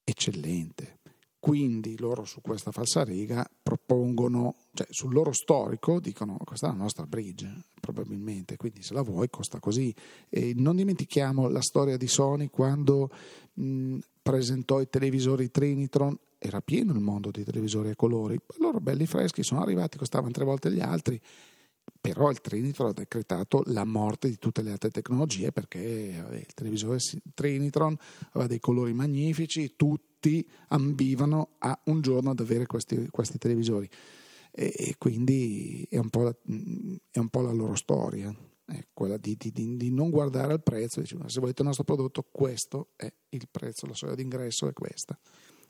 eccellente. 0.06 1.00
Quindi 1.38 1.96
loro 1.98 2.24
su 2.24 2.40
questa 2.40 2.72
falsariga 2.72 3.48
propongono, 3.62 4.54
cioè 4.72 4.86
sul 4.90 5.12
loro 5.12 5.32
storico 5.32 6.00
dicono 6.00 6.38
questa 6.44 6.68
è 6.68 6.70
la 6.70 6.76
nostra 6.76 7.06
bridge, 7.06 7.66
probabilmente, 7.80 8.56
quindi 8.56 8.82
se 8.82 8.94
la 8.94 9.02
vuoi 9.02 9.28
costa 9.28 9.60
così. 9.60 9.94
E 10.28 10.54
non 10.56 10.76
dimentichiamo 10.76 11.48
la 11.48 11.60
storia 11.60 11.96
di 11.96 12.08
Sony 12.08 12.48
quando 12.48 13.10
mh, 13.52 13.98
presentò 14.22 14.80
i 14.80 14.88
televisori 14.88 15.50
Trinitron, 15.50 16.18
era 16.38 16.60
pieno 16.60 16.92
il 16.92 17.00
mondo 17.00 17.30
dei 17.30 17.44
televisori 17.44 17.90
a 17.90 17.96
colori, 17.96 18.36
loro 18.58 18.80
belli 18.80 19.06
freschi 19.06 19.44
sono 19.44 19.62
arrivati, 19.62 19.98
costavano 19.98 20.32
tre 20.32 20.44
volte 20.44 20.72
gli 20.72 20.80
altri, 20.80 21.20
però 22.12 22.30
il 22.30 22.40
Trinitron 22.40 22.88
ha 22.88 22.92
decretato 22.92 23.62
la 23.66 23.84
morte 23.84 24.28
di 24.28 24.38
tutte 24.38 24.62
le 24.62 24.70
altre 24.70 24.90
tecnologie 24.90 25.52
perché 25.52 26.20
vabbè, 26.22 26.36
il 26.36 26.54
televisore 26.54 26.98
Trinitron 27.34 27.96
aveva 28.30 28.46
dei 28.46 28.60
colori 28.60 28.92
magnifici, 28.92 29.74
tutti 29.76 30.46
ambivano 30.68 31.50
a 31.58 31.78
un 31.84 32.00
giorno 32.00 32.30
ad 32.30 32.40
avere 32.40 32.66
questi, 32.66 33.08
questi 33.10 33.38
televisori 33.38 33.88
e, 34.58 34.72
e 34.74 34.94
quindi 34.96 35.86
è 35.90 35.98
un, 35.98 36.08
la, 36.12 36.34
è 37.10 37.18
un, 37.18 37.28
po 37.28 37.42
la, 37.42 37.52
loro 37.52 37.74
storia, 37.74 38.34
è 38.64 38.86
quella 38.94 39.18
di, 39.18 39.36
di, 39.36 39.76
di 39.76 39.90
non 39.90 40.08
guardare 40.08 40.54
al 40.54 40.62
prezzo, 40.62 41.00
dice, 41.00 41.18
se 41.26 41.40
volete 41.40 41.60
il 41.60 41.68
nostro 41.68 41.84
prodotto 41.84 42.26
questo 42.30 42.88
è 42.96 43.12
il 43.28 43.48
prezzo, 43.50 43.86
la 43.86 43.94
soglia 43.94 44.14
d'ingresso 44.14 44.66
è 44.66 44.72
questa. 44.72 45.18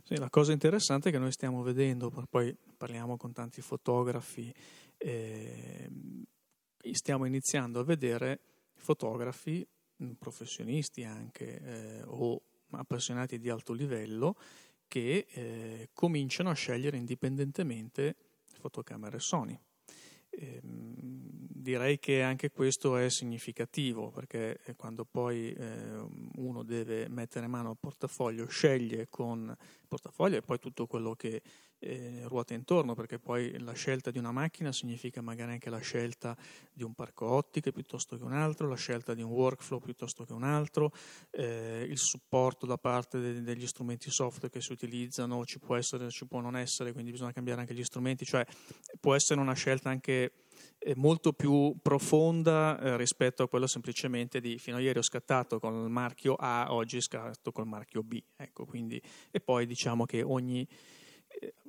Sì, 0.05 0.16
la 0.18 0.31
cosa 0.31 0.53
interessante 0.53 1.11
che 1.11 1.18
noi 1.18 1.33
stiamo 1.33 1.62
vedendo, 1.62 2.12
poi 2.31 2.57
parliamo 2.77 3.16
con 3.16 3.33
tanti 3.33 3.61
fotografi, 3.61 4.55
eh, 5.07 5.88
stiamo 6.90 7.27
iniziando 7.27 7.79
a 7.79 7.85
vedere 7.85 8.40
fotografi, 8.75 9.66
professionisti 10.19 11.05
anche, 11.05 11.61
eh, 11.61 12.03
o 12.07 12.40
appassionati 12.71 13.38
di 13.38 13.49
alto 13.49 13.73
livello, 13.73 14.37
che 14.88 15.27
eh, 15.29 15.90
cominciano 15.92 16.51
a 16.51 16.55
scegliere 16.55 16.97
indipendentemente 16.97 18.16
fotocamere 18.59 19.21
Sony. 19.21 19.59
Eh, 20.29 20.61
direi 21.66 21.99
che 21.99 22.23
anche 22.23 22.51
questo 22.51 22.97
è 22.97 23.09
significativo 23.09 24.11
perché 24.11 24.61
quando 24.77 25.05
poi 25.05 25.53
eh, 25.53 26.05
uno 26.37 26.62
deve 26.62 27.09
mettere 27.09 27.47
mano 27.47 27.71
al 27.71 27.79
portafoglio, 27.79 28.47
sceglie 28.47 29.09
con 29.09 29.55
portafoglio 29.87 30.37
e 30.37 30.42
poi 30.42 30.59
tutto 30.59 30.87
quello 30.87 31.14
che 31.14 31.42
eh, 31.79 32.22
ruota 32.25 32.55
intorno, 32.55 32.94
perché 32.94 33.18
poi 33.18 33.59
la 33.61 33.72
scelta 33.72 34.11
di 34.11 34.18
una 34.18 34.33
macchina 34.33 34.72
significa 34.72 35.20
magari 35.20 35.53
anche 35.53 35.70
la 35.70 35.79
scelta 35.79 36.37
di 36.72 36.83
un 36.83 36.94
parco 36.94 37.27
ottiche 37.27 37.72
piuttosto 37.72 38.16
che 38.16 38.25
un 38.25 38.33
altro, 38.33 38.68
la 38.68 38.77
scelta 38.77 39.14
di 39.14 39.22
un 39.22 39.31
workflow 39.31 39.81
piuttosto 39.81 40.25
che 40.25 40.33
un 40.33 40.44
altro, 40.44 40.92
eh, 41.31 41.87
il 41.88 41.99
supporto 41.99 42.66
da 42.66 42.79
parte 42.79 43.20
de- 43.20 43.42
degli 43.42 43.66
strumenti 43.66 44.11
software 44.11 44.51
che 44.51 44.61
si 44.61 44.72
utilizzano, 44.72 45.44
ci 45.44 45.59
può 45.59 45.77
essere, 45.77 46.11
ci 46.11 46.27
può 46.27 46.40
non 46.40 46.57
essere, 46.57 46.92
quindi 46.92 47.11
bisogna 47.11 47.33
cambiare 47.33 47.61
anche 47.61 47.75
gli 47.75 47.85
strumenti, 47.85 48.25
cioè 48.25 48.44
può 49.01 49.14
essere 49.14 49.40
una 49.40 49.55
scelta 49.55 49.90
anche 49.90 50.33
molto 50.94 51.33
più 51.33 51.75
profonda 51.83 52.79
eh, 52.79 52.96
rispetto 52.96 53.42
a 53.42 53.49
quello 53.49 53.66
semplicemente 53.66 54.40
di 54.40 54.59
fino 54.59 54.77
a 54.77 54.81
ieri 54.81 54.99
ho 54.99 55.03
scattato 55.03 55.59
con 55.59 55.75
il 55.75 55.90
marchio 55.90 56.35
A, 56.35 56.72
oggi 56.72 57.01
scatto 57.01 57.51
col 57.53 57.66
marchio 57.66 58.03
B. 58.03 58.22
Ecco, 58.37 58.64
quindi, 58.64 59.01
e 59.31 59.40
poi 59.40 59.66
diciamo 59.66 60.05
che 60.05 60.22
ogni 60.22 60.66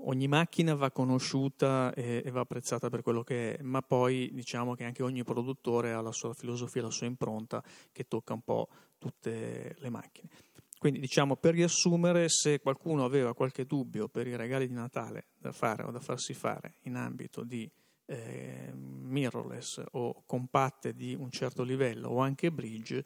ogni 0.06 0.28
macchina 0.28 0.76
va 0.76 0.92
conosciuta 0.92 1.94
e, 1.94 2.22
e, 2.24 2.32
va 2.32 2.42
apprezzata 2.42 2.90
per 2.90 3.02
quello 3.02 3.24
che 3.24 3.58
è, 3.58 3.62
ma 3.64 3.82
poi 3.82 4.30
diciamo 4.32 4.76
che 4.76 4.84
anche 4.84 5.04
ogni 5.04 5.24
produttore 5.24 5.94
ha 5.94 6.02
la 6.02 6.12
sua 6.12 6.34
filosofia, 6.34 6.84
la 6.84 6.90
sua 6.90 7.08
impronta 7.08 7.64
che 7.92 8.08
tocca 8.08 8.34
un 8.34 8.42
po' 8.42 8.70
tutte 8.98 9.76
le 9.78 9.90
macchine. 9.90 10.30
Quindi 10.78 11.00
diciamo 11.00 11.36
per 11.36 11.56
riassumere, 11.56 12.30
se 12.30 12.60
qualcuno 12.60 13.04
aveva 13.04 13.34
qualche 13.34 13.66
dubbio 13.66 14.08
per 14.08 14.28
i 14.28 14.36
regali 14.36 14.68
di 14.68 14.74
Natale 14.74 15.30
da 15.38 15.52
fare 15.52 15.84
o 15.84 15.92
da 15.92 16.00
farsi 16.00 16.34
fare 16.34 16.76
in 16.84 16.96
ambito 16.96 17.44
di 17.44 17.70
eh, 18.08 18.74
mirrorless 18.74 19.84
o 19.92 20.24
compatte 20.26 20.94
di 20.94 21.16
un 21.18 21.30
certo 21.30 21.64
livello 21.64 22.10
o 22.10 22.20
anche 22.20 22.52
bridge, 22.52 23.04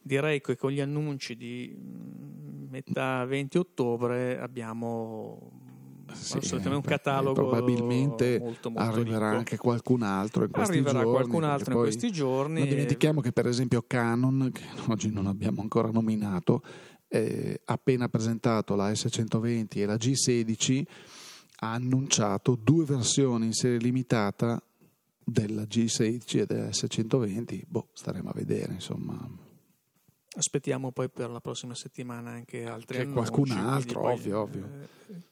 direi 0.00 0.40
che 0.40 0.56
con 0.56 0.70
gli 0.70 0.80
annunci 0.80 1.36
di 1.36 1.74
mm, 1.74 2.68
metà 2.68 3.24
20 3.24 3.58
ottobre 3.58 4.38
abbiamo 4.38 5.50
sì, 6.12 6.36
assolutamente 6.38 6.86
un 6.86 6.94
catalogo 6.94 7.48
probabilmente 7.48 8.38
molto, 8.38 8.70
molto 8.70 8.90
arriverà 8.90 9.26
ricco. 9.28 9.38
anche 9.38 9.56
qualcun 9.56 10.02
altro 10.02 10.44
in 10.44 10.50
questi 10.50 10.72
arriverà 10.72 10.98
giorni 11.00 11.10
qualcun 11.10 11.44
altro 11.44 11.74
in 11.74 11.80
questi 11.80 12.12
giorni 12.12 12.58
non 12.58 12.68
dimentichiamo 12.68 13.20
che 13.20 13.32
per 13.32 13.46
esempio 13.46 13.82
Canon 13.86 14.50
che 14.52 14.62
oggi 14.88 15.10
non 15.10 15.26
abbiamo 15.26 15.62
ancora 15.62 15.90
nominato 15.90 16.62
eh, 17.08 17.60
appena 17.64 18.08
presentato 18.08 18.74
la 18.74 18.90
S120 18.90 19.66
e 19.78 19.86
la 19.86 19.94
G16 19.94 20.84
ha 21.62 21.72
annunciato 21.72 22.54
due 22.54 22.84
versioni 22.84 23.46
in 23.46 23.52
serie 23.52 23.78
limitata 23.78 24.62
della 25.24 25.62
G16 25.62 26.40
e 26.40 26.46
della 26.46 26.68
S120 26.68 27.62
boh 27.66 27.88
staremo 27.92 28.30
a 28.30 28.32
vedere 28.34 28.74
insomma 28.74 29.50
Aspettiamo 30.34 30.92
poi 30.92 31.10
per 31.10 31.28
la 31.28 31.40
prossima 31.40 31.74
settimana 31.74 32.30
anche 32.30 32.64
altri 32.64 32.96
che 32.96 33.02
annunci. 33.02 33.30
qualcun 33.30 33.50
altro, 33.50 34.00
poi, 34.00 34.12
ovvio, 34.14 34.40
ovvio. 34.40 34.66
Eh, 35.08 35.22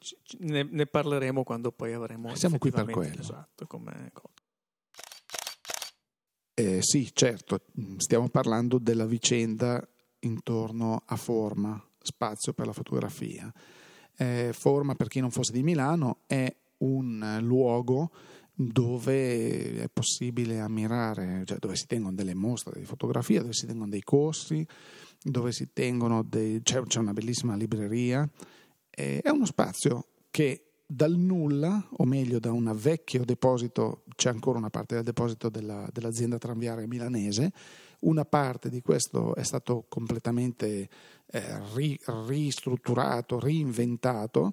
ne, 0.40 0.62
ne, 0.62 0.84
parleremo 0.84 1.42
quando 1.42 1.72
poi 1.72 1.94
avremo. 1.94 2.34
Siamo 2.34 2.58
qui 2.58 2.70
per 2.70 2.84
quello. 2.84 3.18
Esatto, 3.18 3.66
come 3.66 4.12
eh, 6.60 6.82
sì, 6.82 7.08
certo, 7.14 7.62
stiamo 7.96 8.28
parlando 8.28 8.76
della 8.76 9.06
vicenda 9.06 9.82
intorno 10.20 11.02
a 11.06 11.16
Forma, 11.16 11.82
spazio 12.02 12.52
per 12.52 12.66
la 12.66 12.74
fotografia. 12.74 13.50
Eh, 14.20 14.50
Forma, 14.52 14.94
per 14.94 15.08
chi 15.08 15.20
non 15.20 15.30
fosse 15.30 15.52
di 15.52 15.62
Milano, 15.62 16.18
è 16.26 16.54
un 16.78 17.38
luogo 17.40 18.10
dove 18.52 19.82
è 19.82 19.88
possibile 19.90 20.60
ammirare, 20.60 21.44
cioè 21.46 21.56
dove 21.58 21.74
si 21.74 21.86
tengono 21.86 22.14
delle 22.14 22.34
mostre 22.34 22.78
di 22.78 22.84
fotografia, 22.84 23.40
dove 23.40 23.54
si 23.54 23.64
tengono 23.64 23.88
dei 23.88 24.02
corsi, 24.02 24.66
dove 25.22 25.52
si 25.52 25.72
tengono 25.72 26.22
dei, 26.22 26.60
c'è, 26.62 26.82
c'è 26.82 26.98
una 26.98 27.14
bellissima 27.14 27.56
libreria. 27.56 28.28
è 28.90 29.28
uno 29.30 29.46
spazio 29.46 30.08
che 30.30 30.70
dal 30.86 31.16
nulla, 31.16 31.88
o 31.98 32.04
meglio 32.04 32.38
da 32.38 32.52
un 32.52 32.70
vecchio 32.74 33.24
deposito, 33.24 34.02
c'è 34.16 34.28
ancora 34.28 34.58
una 34.58 34.70
parte 34.70 34.96
del 34.96 35.04
deposito 35.04 35.48
della, 35.48 35.88
dell'azienda 35.92 36.36
tranviaria 36.36 36.86
milanese, 36.86 37.52
una 38.00 38.24
parte 38.24 38.68
di 38.68 38.80
questo 38.80 39.34
è 39.34 39.44
stato 39.44 39.84
completamente 39.88 40.88
eh, 41.30 41.60
ri, 41.74 41.98
ristrutturato, 42.26 43.38
reinventato 43.38 44.52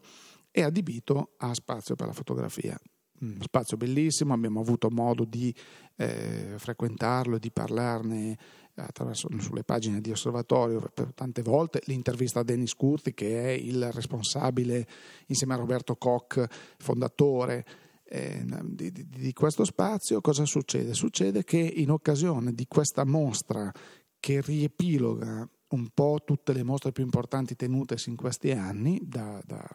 e 0.52 0.64
adibito 0.64 1.34
a 1.38 1.54
spazio 1.54 1.96
per 1.96 2.08
la 2.08 2.14
fotografia. 2.14 2.80
Mm, 3.24 3.40
spazio 3.40 3.78
bellissimo, 3.78 4.34
abbiamo 4.34 4.60
avuto 4.60 4.90
modo 4.92 5.26
di 5.26 5.54
eh, 5.96 6.54
frequentarlo 6.58 7.38
e 7.38 7.40
di 7.40 7.52
parlarne 7.52 8.38
attraverso, 8.76 9.28
sulle 9.40 9.64
pagine 9.64 10.02
di 10.02 10.12
osservatorio 10.12 10.80
per 10.94 11.12
tante 11.16 11.42
volte, 11.42 11.82
l'intervista 11.86 12.42
a 12.42 12.44
Denis 12.44 12.76
Curti 12.76 13.16
che 13.16 13.44
è 13.44 13.50
il 13.50 13.92
responsabile 13.92 14.88
insieme 15.28 15.56
a 15.56 15.58
Roberto 15.58 15.96
Koch, 15.96 16.46
fondatore 16.78 17.66
eh, 18.04 18.46
di, 18.64 18.92
di, 18.92 19.08
di 19.08 19.34
questo 19.34 19.66
spazio, 19.66 20.22
cosa 20.22 20.46
succede? 20.46 20.94
Succede 20.94 21.44
che 21.44 21.58
in 21.58 21.90
occasione 21.90 22.54
di 22.54 22.68
questa 22.68 23.04
mostra 23.04 23.72
che 24.20 24.42
riepiloga 24.42 25.48
un 25.70 25.90
po' 25.94 26.22
tutte 26.26 26.54
le 26.54 26.64
mostre 26.64 26.92
più 26.92 27.04
importanti 27.04 27.56
tenutesi 27.56 28.10
in 28.10 28.16
questi 28.16 28.52
anni, 28.52 29.00
da, 29.04 29.42
da 29.46 29.68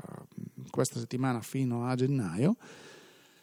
questa 0.70 0.98
settimana 0.98 1.40
fino 1.40 1.86
a 1.86 1.94
gennaio, 1.94 2.56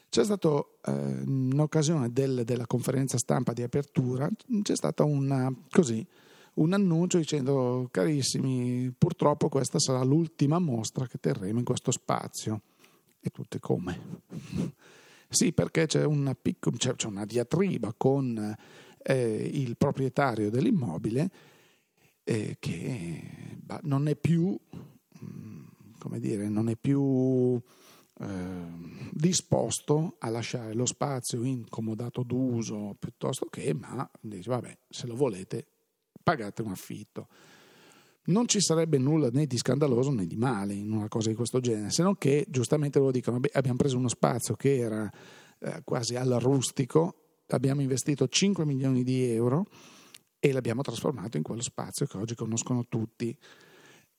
c'è 0.09 0.23
stato, 0.23 0.79
eh, 0.85 1.21
in 1.25 1.59
occasione 1.59 2.11
del, 2.11 2.43
della 2.43 2.65
conferenza 2.65 3.17
stampa 3.19 3.53
di 3.53 3.61
apertura, 3.61 4.27
c'è 4.63 4.75
stato 4.75 5.05
una, 5.05 5.53
così, 5.69 6.05
un 6.55 6.73
annuncio 6.73 7.19
dicendo 7.19 7.87
carissimi, 7.91 8.91
purtroppo 8.97 9.49
questa 9.49 9.77
sarà 9.77 10.03
l'ultima 10.03 10.57
mostra 10.57 11.05
che 11.05 11.19
terremo 11.19 11.59
in 11.59 11.65
questo 11.65 11.91
spazio. 11.91 12.61
E 13.21 13.29
tutte 13.29 13.59
come? 13.59 14.21
sì, 15.29 15.53
perché 15.53 15.85
c'è 15.85 16.03
una, 16.05 16.33
picco, 16.33 16.71
c'è, 16.71 16.95
c'è 16.95 17.07
una 17.07 17.25
diatriba 17.25 17.93
con 17.95 18.55
eh, 19.03 19.49
il 19.53 19.77
proprietario 19.77 20.49
dell'immobile 20.49 21.29
eh, 22.29 22.57
che 22.59 23.23
bah, 23.55 23.79
non 23.83 24.07
è 24.07 24.15
più, 24.15 24.55
mm, 25.23 25.65
come 25.97 26.19
dire, 26.19 26.47
non 26.47 26.69
è 26.69 26.75
più 26.75 27.59
eh, 28.19 28.65
disposto 29.11 30.15
a 30.19 30.29
lasciare 30.29 30.75
lo 30.75 30.85
spazio 30.85 31.43
incomodato 31.43 32.21
d'uso 32.21 32.95
piuttosto 32.99 33.47
che, 33.47 33.73
ma 33.73 34.07
dice 34.21 34.47
vabbè, 34.47 34.77
se 34.87 35.07
lo 35.07 35.15
volete 35.15 35.65
pagate 36.21 36.61
un 36.61 36.69
affitto. 36.69 37.27
Non 38.25 38.47
ci 38.47 38.61
sarebbe 38.61 38.99
nulla 38.99 39.29
né 39.31 39.47
di 39.47 39.57
scandaloso 39.57 40.11
né 40.11 40.27
di 40.27 40.35
male 40.35 40.75
in 40.75 40.91
una 40.91 41.07
cosa 41.07 41.29
di 41.29 41.35
questo 41.35 41.59
genere, 41.59 41.89
se 41.89 42.03
non 42.03 42.15
che 42.15 42.45
giustamente 42.47 42.99
loro 42.99 43.09
dicono 43.09 43.39
abbiamo 43.53 43.77
preso 43.77 43.97
uno 43.97 44.07
spazio 44.07 44.55
che 44.55 44.77
era 44.77 45.11
eh, 45.61 45.81
quasi 45.83 46.15
al 46.15 46.29
rustico, 46.39 47.39
abbiamo 47.47 47.81
investito 47.81 48.27
5 48.27 48.65
milioni 48.65 49.01
di 49.01 49.23
euro 49.31 49.65
e 50.39 50.51
l'abbiamo 50.51 50.81
trasformato 50.81 51.37
in 51.37 51.43
quello 51.43 51.61
spazio 51.61 52.05
che 52.05 52.17
oggi 52.17 52.35
conoscono 52.35 52.85
tutti. 52.87 53.35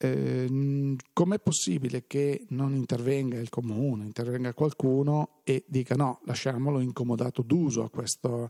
Eh, 0.02 0.96
com'è 1.12 1.38
possibile 1.40 2.06
che 2.06 2.46
non 2.50 2.74
intervenga 2.74 3.38
il 3.38 3.50
comune, 3.50 4.04
intervenga 4.04 4.54
qualcuno 4.54 5.40
e 5.44 5.64
dica 5.66 5.94
no, 5.94 6.20
lasciamolo 6.24 6.80
incomodato 6.80 7.42
d'uso 7.42 7.82
a 7.82 7.90
questo, 7.90 8.48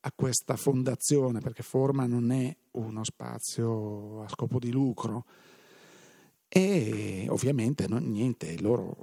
a 0.00 0.12
questa 0.12 0.56
fondazione, 0.56 1.40
perché 1.40 1.62
Forma 1.62 2.06
non 2.06 2.32
è 2.32 2.56
uno 2.72 3.04
spazio 3.04 4.22
a 4.22 4.28
scopo 4.28 4.58
di 4.58 4.70
lucro. 4.70 5.24
E 6.50 7.26
ovviamente 7.28 7.86
no, 7.88 7.98
niente, 7.98 8.58
loro 8.60 8.96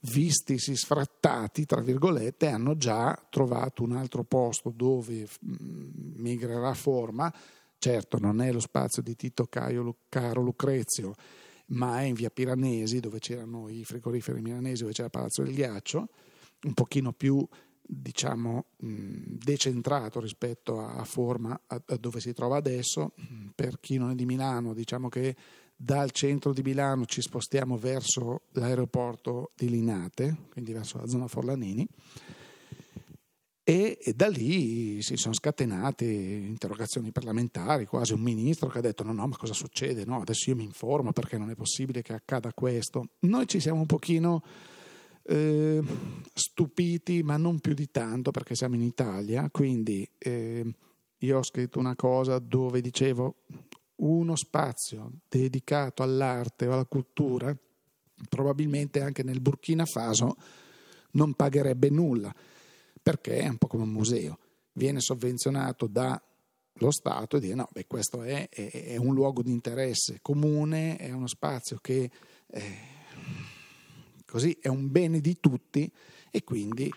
vistisi 0.00 0.76
sfrattati, 0.76 1.64
tra 1.64 1.80
virgolette, 1.80 2.48
hanno 2.48 2.76
già 2.76 3.18
trovato 3.30 3.82
un 3.82 3.92
altro 3.92 4.22
posto 4.22 4.70
dove 4.70 5.26
migrerà 5.40 6.74
forma. 6.74 7.32
Certo, 7.78 8.18
non 8.18 8.42
è 8.42 8.52
lo 8.52 8.60
spazio 8.60 9.00
di 9.02 9.16
Tito 9.16 9.46
Caio 9.46 9.96
Caro 10.10 10.42
Lucrezio, 10.42 11.14
ma 11.68 12.00
è 12.00 12.04
in 12.04 12.14
via 12.14 12.30
Piranesi, 12.30 13.00
dove 13.00 13.18
c'erano 13.18 13.68
i 13.68 13.84
frigoriferi 13.84 14.42
milanesi, 14.42 14.82
dove 14.82 14.92
c'era 14.92 15.08
Palazzo 15.08 15.42
del 15.42 15.54
Ghiaccio, 15.54 16.08
un 16.64 16.74
pochino 16.74 17.12
più 17.12 17.46
diciamo 17.88 18.64
decentrato 18.78 20.18
rispetto 20.20 20.80
a, 20.80 21.04
forma 21.04 21.58
a 21.66 21.80
dove 21.98 22.20
si 22.20 22.32
trova 22.32 22.56
adesso. 22.56 23.14
Per 23.54 23.80
chi 23.80 23.96
non 23.96 24.10
è 24.10 24.14
di 24.14 24.26
Milano, 24.26 24.74
diciamo 24.74 25.08
che 25.08 25.34
dal 25.76 26.10
centro 26.10 26.54
di 26.54 26.62
Milano 26.62 27.04
ci 27.04 27.20
spostiamo 27.20 27.76
verso 27.76 28.42
l'aeroporto 28.52 29.50
di 29.54 29.68
Linate, 29.68 30.46
quindi 30.50 30.72
verso 30.72 30.96
la 30.98 31.06
zona 31.06 31.28
Forlanini, 31.28 31.86
e, 33.68 33.98
e, 34.00 34.12
da 34.14 34.28
lì 34.28 35.02
si 35.02 35.16
sono 35.16 35.34
scatenate 35.34 36.04
interrogazioni 36.04 37.10
parlamentari, 37.10 37.84
quasi 37.84 38.12
un 38.12 38.20
ministro 38.20 38.68
che 38.68 38.78
ha 38.78 38.80
detto 38.80 39.02
no, 39.02 39.12
no, 39.12 39.26
ma 39.26 39.36
cosa 39.36 39.54
succede? 39.54 40.04
No, 40.04 40.20
adesso 40.20 40.50
io 40.50 40.56
mi 40.56 40.62
informo 40.62 41.12
perché 41.12 41.36
non 41.36 41.50
è 41.50 41.56
possibile 41.56 42.00
che 42.00 42.12
accada 42.12 42.52
questo. 42.52 43.08
Noi 43.20 43.48
ci 43.48 43.58
siamo 43.58 43.80
un 43.80 43.86
pochino 43.86 44.40
eh, 45.24 45.82
stupiti, 46.32 47.24
ma 47.24 47.36
non 47.36 47.58
più 47.58 47.74
di 47.74 47.90
tanto 47.90 48.30
perché 48.30 48.54
siamo 48.54 48.76
in 48.76 48.82
Italia, 48.82 49.48
quindi 49.50 50.08
eh, 50.16 50.64
io 51.18 51.38
ho 51.38 51.42
scritto 51.42 51.80
una 51.80 51.96
cosa 51.96 52.38
dove 52.38 52.80
dicevo 52.80 53.38
uno 53.96 54.36
spazio 54.36 55.12
dedicato 55.28 56.02
all'arte 56.02 56.66
o 56.66 56.72
alla 56.72 56.84
cultura, 56.84 57.56
probabilmente 58.28 59.00
anche 59.00 59.22
nel 59.22 59.40
Burkina 59.40 59.84
Faso 59.84 60.36
non 61.12 61.34
pagherebbe 61.34 61.88
nulla, 61.90 62.34
perché 63.02 63.38
è 63.38 63.48
un 63.48 63.56
po' 63.56 63.66
come 63.66 63.84
un 63.84 63.90
museo, 63.90 64.38
viene 64.72 65.00
sovvenzionato 65.00 65.86
dallo 65.86 66.90
Stato 66.90 67.36
e 67.36 67.40
dire 67.40 67.54
no, 67.54 67.68
beh, 67.70 67.86
questo 67.86 68.22
è, 68.22 68.48
è, 68.48 68.70
è, 68.70 68.96
un 68.96 69.14
luogo 69.14 69.42
di 69.42 69.50
interesse 69.50 70.18
comune, 70.20 70.96
è 70.96 71.10
uno 71.12 71.26
spazio 71.26 71.78
che 71.80 72.10
eh, 72.48 72.78
così 74.26 74.56
è 74.60 74.68
un 74.68 74.90
bene 74.90 75.20
di 75.20 75.38
tutti 75.40 75.90
e 76.30 76.44
quindi 76.44 76.92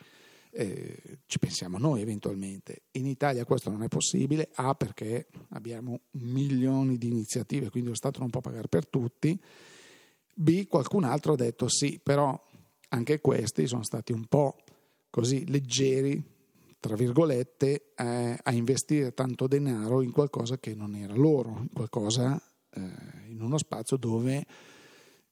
eh, 0.51 1.19
ci 1.25 1.39
pensiamo 1.39 1.77
noi 1.77 2.01
eventualmente. 2.01 2.83
In 2.91 3.05
Italia 3.05 3.45
questo 3.45 3.69
non 3.69 3.83
è 3.83 3.87
possibile, 3.87 4.49
A 4.55 4.73
perché 4.75 5.27
abbiamo 5.49 6.01
milioni 6.11 6.97
di 6.97 7.07
iniziative, 7.07 7.69
quindi 7.69 7.89
lo 7.89 7.95
Stato 7.95 8.19
non 8.19 8.29
può 8.29 8.41
pagare 8.41 8.67
per 8.67 8.87
tutti, 8.87 9.39
B 10.33 10.67
qualcun 10.67 11.03
altro 11.03 11.33
ha 11.33 11.35
detto 11.35 11.67
sì, 11.67 11.99
però 12.01 12.39
anche 12.89 13.19
questi 13.19 13.67
sono 13.67 13.83
stati 13.83 14.13
un 14.13 14.25
po' 14.25 14.55
così 15.09 15.47
leggeri, 15.49 16.23
tra 16.79 16.95
virgolette, 16.95 17.91
eh, 17.95 18.39
a 18.41 18.51
investire 18.53 19.13
tanto 19.13 19.47
denaro 19.47 20.01
in 20.01 20.11
qualcosa 20.11 20.57
che 20.57 20.73
non 20.73 20.95
era 20.95 21.13
loro, 21.13 21.57
in 21.59 21.69
qualcosa, 21.73 22.41
eh, 22.69 22.81
in 23.27 23.41
uno 23.41 23.57
spazio 23.57 23.97
dove 23.97 24.45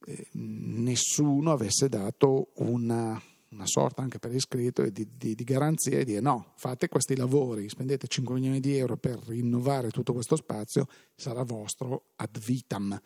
eh, 0.06 0.28
nessuno 0.32 1.52
avesse 1.52 1.88
dato 1.88 2.50
una 2.56 3.20
una 3.50 3.66
sorta 3.66 4.02
anche 4.02 4.18
per 4.18 4.34
iscritto 4.34 4.88
di, 4.88 5.08
di, 5.16 5.34
di 5.34 5.44
garanzia 5.44 5.98
e 5.98 6.04
dire 6.04 6.20
no, 6.20 6.52
fate 6.56 6.88
questi 6.88 7.16
lavori, 7.16 7.68
spendete 7.68 8.06
5 8.06 8.34
milioni 8.34 8.60
di 8.60 8.76
euro 8.76 8.96
per 8.96 9.18
rinnovare 9.26 9.90
tutto 9.90 10.12
questo 10.12 10.36
spazio, 10.36 10.86
sarà 11.14 11.42
vostro 11.44 12.10
ad 12.16 12.38
vitam. 12.38 13.00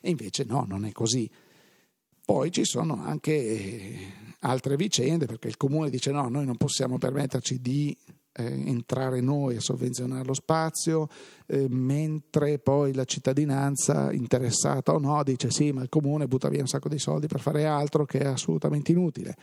E 0.00 0.10
invece 0.10 0.44
no, 0.44 0.64
non 0.66 0.84
è 0.84 0.92
così. 0.92 1.30
Poi 2.24 2.50
ci 2.50 2.64
sono 2.64 3.02
anche 3.02 3.32
eh, 3.32 3.98
altre 4.40 4.76
vicende 4.76 5.26
perché 5.26 5.48
il 5.48 5.56
comune 5.56 5.90
dice 5.90 6.10
no, 6.10 6.28
noi 6.28 6.44
non 6.44 6.56
possiamo 6.56 6.98
permetterci 6.98 7.60
di 7.60 7.96
eh, 8.32 8.44
entrare 8.44 9.20
noi 9.20 9.56
a 9.56 9.60
sovvenzionare 9.60 10.24
lo 10.24 10.34
spazio, 10.34 11.08
eh, 11.46 11.66
mentre 11.68 12.58
poi 12.58 12.94
la 12.94 13.04
cittadinanza 13.04 14.10
interessata 14.10 14.92
o 14.92 14.98
no 14.98 15.22
dice 15.22 15.50
sì, 15.50 15.70
ma 15.70 15.82
il 15.82 15.88
comune 15.88 16.26
butta 16.26 16.48
via 16.48 16.62
un 16.62 16.66
sacco 16.66 16.88
di 16.88 16.98
soldi 16.98 17.28
per 17.28 17.40
fare 17.40 17.66
altro 17.66 18.04
che 18.06 18.18
è 18.18 18.26
assolutamente 18.26 18.90
inutile 18.90 19.36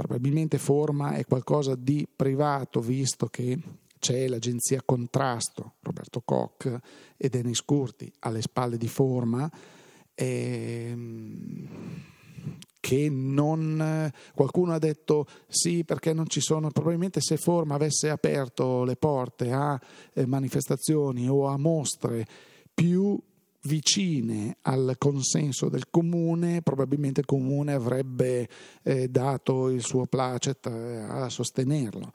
probabilmente 0.00 0.56
forma 0.56 1.12
è 1.12 1.26
qualcosa 1.26 1.74
di 1.74 2.08
privato, 2.14 2.80
visto 2.80 3.26
che 3.26 3.58
c'è 3.98 4.28
l'agenzia 4.28 4.80
Contrasto, 4.82 5.74
Roberto 5.80 6.22
Koch 6.22 6.74
e 7.18 7.28
Denis 7.28 7.60
Curti 7.62 8.10
alle 8.20 8.40
spalle 8.40 8.78
di 8.78 8.88
forma. 8.88 9.50
Ehm, 10.14 11.68
che 12.80 13.10
non 13.10 14.10
qualcuno 14.34 14.72
ha 14.72 14.78
detto 14.78 15.26
sì 15.46 15.84
perché 15.84 16.14
non 16.14 16.28
ci 16.28 16.40
sono 16.40 16.70
probabilmente 16.70 17.20
se 17.20 17.36
Forma 17.36 17.74
avesse 17.74 18.08
aperto 18.08 18.84
le 18.84 18.96
porte 18.96 19.52
a 19.52 19.78
eh, 20.14 20.24
manifestazioni 20.24 21.28
o 21.28 21.46
a 21.46 21.58
mostre 21.58 22.26
più 22.72 23.20
vicine 23.62 24.56
al 24.62 24.94
consenso 24.98 25.68
del 25.68 25.90
comune, 25.90 26.62
probabilmente 26.62 27.20
il 27.20 27.26
comune 27.26 27.72
avrebbe 27.72 28.48
eh, 28.82 29.08
dato 29.08 29.68
il 29.68 29.82
suo 29.82 30.06
placet 30.06 30.66
eh, 30.66 30.96
a 30.98 31.28
sostenerlo. 31.28 32.12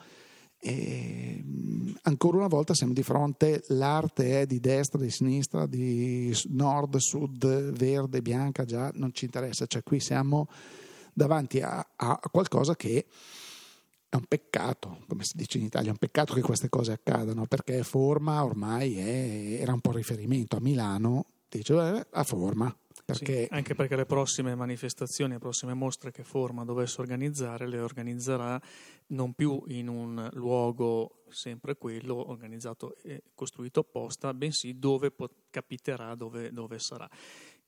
E, 0.58 1.44
mm, 1.44 1.94
ancora 2.04 2.38
una 2.38 2.48
volta 2.48 2.74
siamo 2.74 2.94
di 2.94 3.04
fronte, 3.04 3.64
l'arte 3.68 4.42
è 4.42 4.46
di 4.46 4.60
destra, 4.60 5.00
di 5.00 5.12
sinistra, 5.12 5.68
di 5.68 6.36
nord, 6.50 6.96
sud, 6.98 7.72
verde, 7.72 8.22
bianca, 8.22 8.66
già 8.66 8.92
non 8.96 9.14
ci 9.14 9.26
interessa, 9.26 9.68
cioè 9.68 9.84
qui 9.84 10.00
siamo 10.00 10.48
davanti 11.14 11.62
a, 11.62 11.86
a 11.96 12.20
qualcosa 12.32 12.76
che 12.76 13.06
è 14.10 14.16
un 14.16 14.26
peccato, 14.28 15.04
come 15.08 15.24
si 15.24 15.38
dice 15.38 15.58
in 15.58 15.66
Italia, 15.66 15.90
è 15.90 15.92
un 15.92 15.98
peccato 15.98 16.34
che 16.34 16.42
queste 16.42 16.70
cose 16.70 16.94
accadano, 16.94 17.46
perché 17.46 17.84
Forma 17.84 18.44
ormai 18.44 18.98
è, 18.98 19.62
era 19.62 19.74
un 19.74 19.82
po' 19.82 19.92
riferimento 19.92 20.56
a 20.56 20.62
Milano 20.62 21.26
dice 21.58 22.08
a 22.10 22.24
forma. 22.24 22.76
Perché... 23.06 23.44
Sì, 23.44 23.48
anche 23.52 23.76
perché 23.76 23.96
le 23.96 24.06
prossime 24.06 24.56
manifestazioni, 24.56 25.34
le 25.34 25.40
prossime 25.40 25.76
mostre 25.76 26.12
che 26.12 26.24
Forma 26.24 26.66
dovesse 26.66 27.02
organizzare, 27.02 27.68
le 27.68 27.80
organizzerà 27.80 28.60
non 29.08 29.34
più 29.34 29.62
in 29.68 29.90
un 29.90 30.28
luogo 30.34 31.24
sempre 31.30 31.76
quello 31.76 32.30
organizzato 32.30 32.96
e 33.04 33.24
costruito 33.36 33.82
apposta, 33.82 34.34
bensì 34.34 34.80
dove 34.80 35.12
pot- 35.12 35.44
capiterà, 35.52 36.16
dove, 36.16 36.52
dove 36.52 36.80
sarà. 36.80 37.08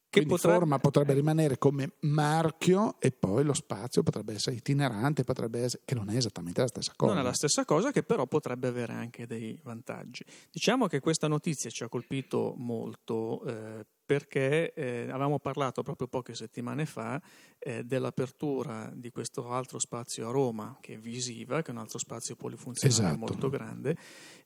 Che 0.10 0.26
potrebbe... 0.26 0.58
forma 0.58 0.80
potrebbe 0.80 1.14
rimanere 1.14 1.58
come 1.58 1.94
marchio 2.02 2.96
e 3.00 3.12
poi 3.12 3.44
lo 3.44 3.54
spazio 3.54 4.04
potrebbe 4.04 4.34
essere 4.34 4.56
itinerante, 4.56 5.24
potrebbe 5.24 5.64
essere... 5.64 5.84
che 5.86 5.96
non 5.96 6.10
è 6.10 6.16
esattamente 6.16 6.62
la 6.62 6.68
stessa 6.68 6.94
cosa. 6.96 7.14
Non 7.14 7.22
è 7.22 7.26
la 7.26 7.34
stessa 7.34 7.66
cosa, 7.66 7.92
che 7.92 8.04
però 8.04 8.26
potrebbe 8.26 8.68
avere 8.68 8.94
anche 8.94 9.28
dei 9.28 9.60
vantaggi. 9.64 10.24
Diciamo 10.52 10.88
che 10.88 11.00
questa 11.00 11.28
notizia 11.28 11.70
ci 11.70 11.84
ha 11.84 11.90
colpito 11.90 12.54
molto 12.58 13.44
eh, 13.46 13.86
perché 14.08 14.74
eh, 14.74 15.02
avevamo 15.10 15.38
parlato 15.38 15.84
proprio 15.84 16.08
poche 16.08 16.34
settimane 16.34 16.86
fa 16.86 17.22
eh, 17.60 17.84
dell'apertura 17.84 18.90
di 18.96 19.12
questo 19.12 19.50
altro 19.52 19.80
spazio 19.80 20.30
a 20.30 20.32
Roma, 20.32 20.78
che 20.80 20.94
è 20.94 20.98
Visiva, 20.98 21.62
che 21.62 21.72
è 21.72 21.74
un 21.74 21.80
altro 21.82 22.00
spazio 22.00 22.38
polifunzionale 22.38 23.00
esatto. 23.00 23.18
molto 23.18 23.50
grande, 23.50 23.98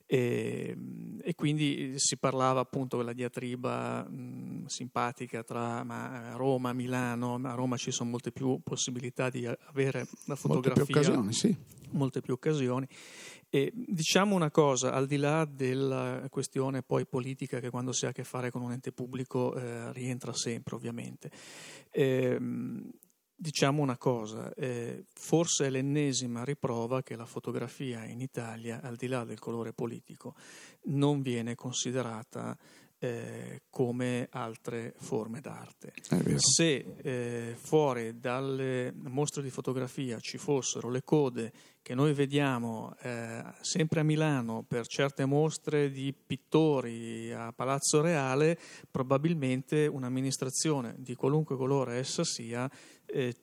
e, 0.04 0.76
e, 1.22 1.34
quindi 1.36 1.94
si 1.96 2.16
parlava 2.16 2.58
appunto 2.58 2.96
della 2.96 3.12
diatriba 3.12 4.02
mh, 4.02 4.66
simpatica 4.66 5.44
tra 5.44 5.84
ma, 5.84 6.32
Roma, 6.34 6.72
Milano, 6.72 7.38
a 7.44 7.54
Roma 7.54 7.76
ci 7.76 7.92
sono 7.92 8.10
molte 8.10 8.32
più 8.32 8.58
possibilità 8.64 9.30
di 9.30 9.46
avere 9.46 10.08
la 10.24 10.34
fotografia. 10.34 10.74
Molte 10.74 10.92
più 10.92 11.00
occasioni, 11.00 11.32
sì. 11.32 11.56
Molte 11.90 12.20
più 12.20 12.32
occasioni. 12.34 12.88
E 13.54 13.70
diciamo 13.74 14.34
una 14.34 14.50
cosa, 14.50 14.94
al 14.94 15.06
di 15.06 15.18
là 15.18 15.44
della 15.44 16.26
questione 16.30 16.82
poi 16.82 17.04
politica 17.04 17.60
che 17.60 17.68
quando 17.68 17.92
si 17.92 18.06
ha 18.06 18.08
a 18.08 18.12
che 18.12 18.24
fare 18.24 18.50
con 18.50 18.62
un 18.62 18.72
ente 18.72 18.92
pubblico 18.92 19.54
eh, 19.54 19.92
rientra 19.92 20.32
sempre 20.32 20.74
ovviamente, 20.74 21.30
eh, 21.90 22.38
diciamo 23.34 23.82
una 23.82 23.98
cosa, 23.98 24.54
eh, 24.54 25.04
forse 25.12 25.66
è 25.66 25.68
l'ennesima 25.68 26.44
riprova 26.44 27.02
che 27.02 27.14
la 27.14 27.26
fotografia 27.26 28.06
in 28.06 28.22
Italia, 28.22 28.80
al 28.80 28.96
di 28.96 29.06
là 29.06 29.22
del 29.24 29.38
colore 29.38 29.74
politico, 29.74 30.34
non 30.84 31.20
viene 31.20 31.54
considerata 31.54 32.56
eh, 33.02 33.62
come 33.68 34.28
altre 34.30 34.94
forme 34.96 35.40
d'arte. 35.40 35.92
Se 36.36 36.94
eh, 37.02 37.54
fuori 37.58 38.18
dalle 38.18 38.92
mostre 38.94 39.42
di 39.42 39.50
fotografia 39.50 40.20
ci 40.20 40.38
fossero 40.38 40.88
le 40.88 41.02
code 41.02 41.52
che 41.82 41.94
noi 41.94 42.12
vediamo 42.12 42.94
eh, 43.02 43.42
sempre 43.60 44.00
a 44.00 44.02
Milano 44.04 44.62
per 44.62 44.86
certe 44.86 45.24
mostre 45.24 45.90
di 45.90 46.14
pittori 46.14 47.32
a 47.32 47.52
Palazzo 47.52 48.00
Reale, 48.00 48.56
probabilmente 48.90 49.88
un'amministrazione 49.88 50.94
di 50.98 51.14
qualunque 51.16 51.56
colore 51.56 51.96
essa 51.96 52.22
sia 52.22 52.70
eh, 53.04 53.34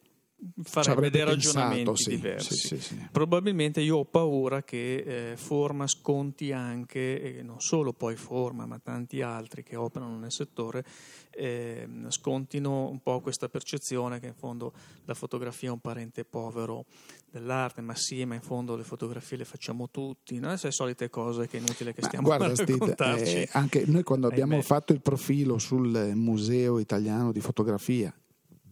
farebbe 0.64 1.10
dei 1.10 1.24
ragionamenti 1.24 1.84
pensato, 1.84 1.96
sì, 1.96 2.10
diversi. 2.16 2.54
sì, 2.56 2.80
sì, 2.80 3.08
Probabilmente 3.12 3.82
io 3.82 3.98
ho 3.98 4.06
paura 4.06 4.64
che 4.64 5.32
eh, 5.32 5.38
Forma 5.38 5.88
sconti 5.88 6.52
anche, 6.52 7.38
e 7.38 7.44
non 7.44 7.60
solo 7.60 7.94
poi 7.94 8.16
Forma, 8.16 8.66
ma 8.66 8.80
tanti 8.80 9.22
altri 9.22 9.64
che 9.64 9.76
operano 9.76 10.18
nel 10.18 10.32
settore, 10.32 10.84
eh, 11.32 11.88
scontino 12.10 12.90
un 12.90 13.02
po' 13.02 13.20
questa 13.22 13.50
percezione 13.50 14.20
che 14.20 14.28
in 14.28 14.34
fondo 14.36 14.74
la 15.06 15.14
fotografia 15.14 15.70
è 15.70 15.72
un 15.72 15.80
parente 15.80 16.24
povero 16.26 16.86
dell'arte, 17.30 17.82
ma 17.82 17.96
sì, 17.96 18.26
ma 18.26 18.36
in 18.36 18.42
fondo 18.42 18.76
le 18.76 18.84
fotografie 18.84 19.38
le 19.38 19.46
facciamo 19.46 19.90
tutti, 19.90 20.40
no? 20.40 20.50
le 20.50 20.72
solite 20.72 21.10
cose 21.10 21.48
che 21.48 21.58
è 21.58 21.60
inutile 21.60 21.94
che 21.94 22.02
Ma 22.02 22.08
stiamo 22.08 22.28
guarda, 22.28 22.46
a 22.52 22.56
Steve, 22.56 22.72
raccontarci. 22.72 23.36
eh, 23.38 23.50
anche 23.54 23.84
noi 23.88 24.04
quando 24.04 24.28
abbiamo 24.28 24.54
Ahimè. 24.54 24.64
fatto 24.66 24.94
il 24.94 25.02
profilo 25.02 25.58
sul 25.58 26.12
Museo 26.16 26.80
Italiano 26.80 27.32
di 27.32 27.40
Fotografia, 27.42 28.14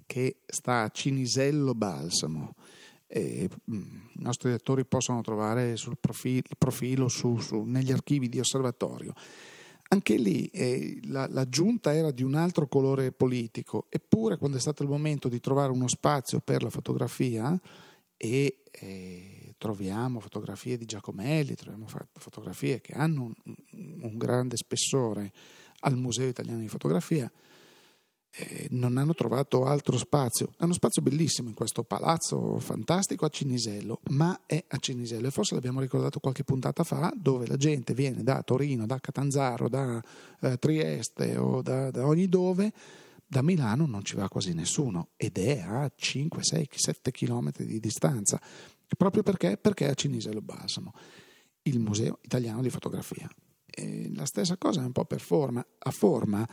che 0.07 0.37
sta 0.47 0.81
a 0.81 0.89
Cinisello 0.89 1.75
Balsamo, 1.75 2.55
eh, 3.05 3.47
mh, 3.65 3.75
i 3.75 4.21
nostri 4.23 4.49
lettori 4.49 4.85
possono 4.85 5.21
trovare 5.21 5.75
sul 5.75 5.97
profilo, 5.99 6.43
il 6.49 6.57
profilo 6.57 7.07
su- 7.07 7.37
su- 7.39 7.63
negli 7.63 7.91
archivi 7.91 8.27
di 8.27 8.39
osservatorio. 8.39 9.13
Anche 9.89 10.17
lì 10.17 10.47
eh, 10.47 10.99
la, 11.03 11.27
la 11.29 11.47
giunta 11.47 11.93
era 11.93 12.11
di 12.11 12.23
un 12.23 12.35
altro 12.35 12.67
colore 12.67 13.11
politico, 13.11 13.85
eppure 13.89 14.37
quando 14.37 14.57
è 14.57 14.59
stato 14.59 14.83
il 14.83 14.89
momento 14.89 15.29
di 15.29 15.39
trovare 15.39 15.71
uno 15.71 15.87
spazio 15.87 16.39
per 16.39 16.63
la 16.63 16.69
fotografia 16.69 17.57
e 18.17 18.63
eh, 18.71 19.55
troviamo 19.57 20.19
fotografie 20.19 20.77
di 20.77 20.85
Giacomelli, 20.85 21.55
troviamo 21.55 21.87
fa- 21.87 22.05
fotografie 22.13 22.81
che 22.81 22.93
hanno 22.93 23.23
un, 23.23 23.33
un 24.01 24.17
grande 24.17 24.57
spessore 24.57 25.31
al 25.81 25.95
Museo 25.95 26.27
Italiano 26.27 26.59
di 26.59 26.67
Fotografia, 26.67 27.31
eh, 28.39 28.67
non 28.71 28.97
hanno 28.97 29.15
trovato 29.15 29.65
altro 29.65 29.97
spazio. 29.97 30.53
È 30.57 30.63
uno 30.63 30.73
spazio 30.73 31.01
bellissimo 31.01 31.49
in 31.49 31.55
questo 31.55 31.83
palazzo 31.83 32.59
fantastico 32.59 33.25
a 33.25 33.29
Cinisello, 33.29 34.01
ma 34.09 34.41
è 34.45 34.63
a 34.67 34.77
Cinisello 34.77 35.27
e 35.27 35.31
forse 35.31 35.55
l'abbiamo 35.55 35.79
ricordato 35.79 36.19
qualche 36.19 36.43
puntata 36.43 36.83
fa, 36.83 37.11
dove 37.15 37.47
la 37.47 37.57
gente 37.57 37.95
viene 37.95 38.21
da 38.21 38.43
Torino, 38.43 38.85
da 38.85 38.99
Catanzaro, 38.99 39.67
da 39.67 40.03
eh, 40.41 40.57
Trieste 40.57 41.35
o 41.37 41.63
da, 41.63 41.89
da 41.89 42.05
ogni 42.05 42.27
dove. 42.29 42.71
Da 43.29 43.41
Milano 43.41 43.85
non 43.87 44.05
ci 44.05 44.15
va 44.15 44.29
quasi 44.29 44.53
nessuno 44.53 45.09
ed 45.17 45.37
è 45.37 45.59
a 45.59 45.91
5, 45.93 46.43
6, 46.43 46.69
7 46.71 47.11
chilometri 47.11 47.65
di 47.65 47.79
distanza. 47.79 48.39
Proprio 48.95 49.23
perché? 49.23 49.57
Perché 49.57 49.87
è 49.87 49.89
a 49.89 49.95
Cinisello 49.95 50.41
Balsamo, 50.41 50.93
il 51.63 51.79
Museo 51.79 52.19
Italiano 52.21 52.61
di 52.61 52.69
Fotografia. 52.69 53.27
E 53.65 54.09
la 54.13 54.25
stessa 54.25 54.57
cosa 54.57 54.81
è 54.81 54.85
un 54.85 54.93
po' 54.93 55.05
per 55.05 55.19
forma. 55.19 55.65
A 55.79 55.91
forma 55.91 56.47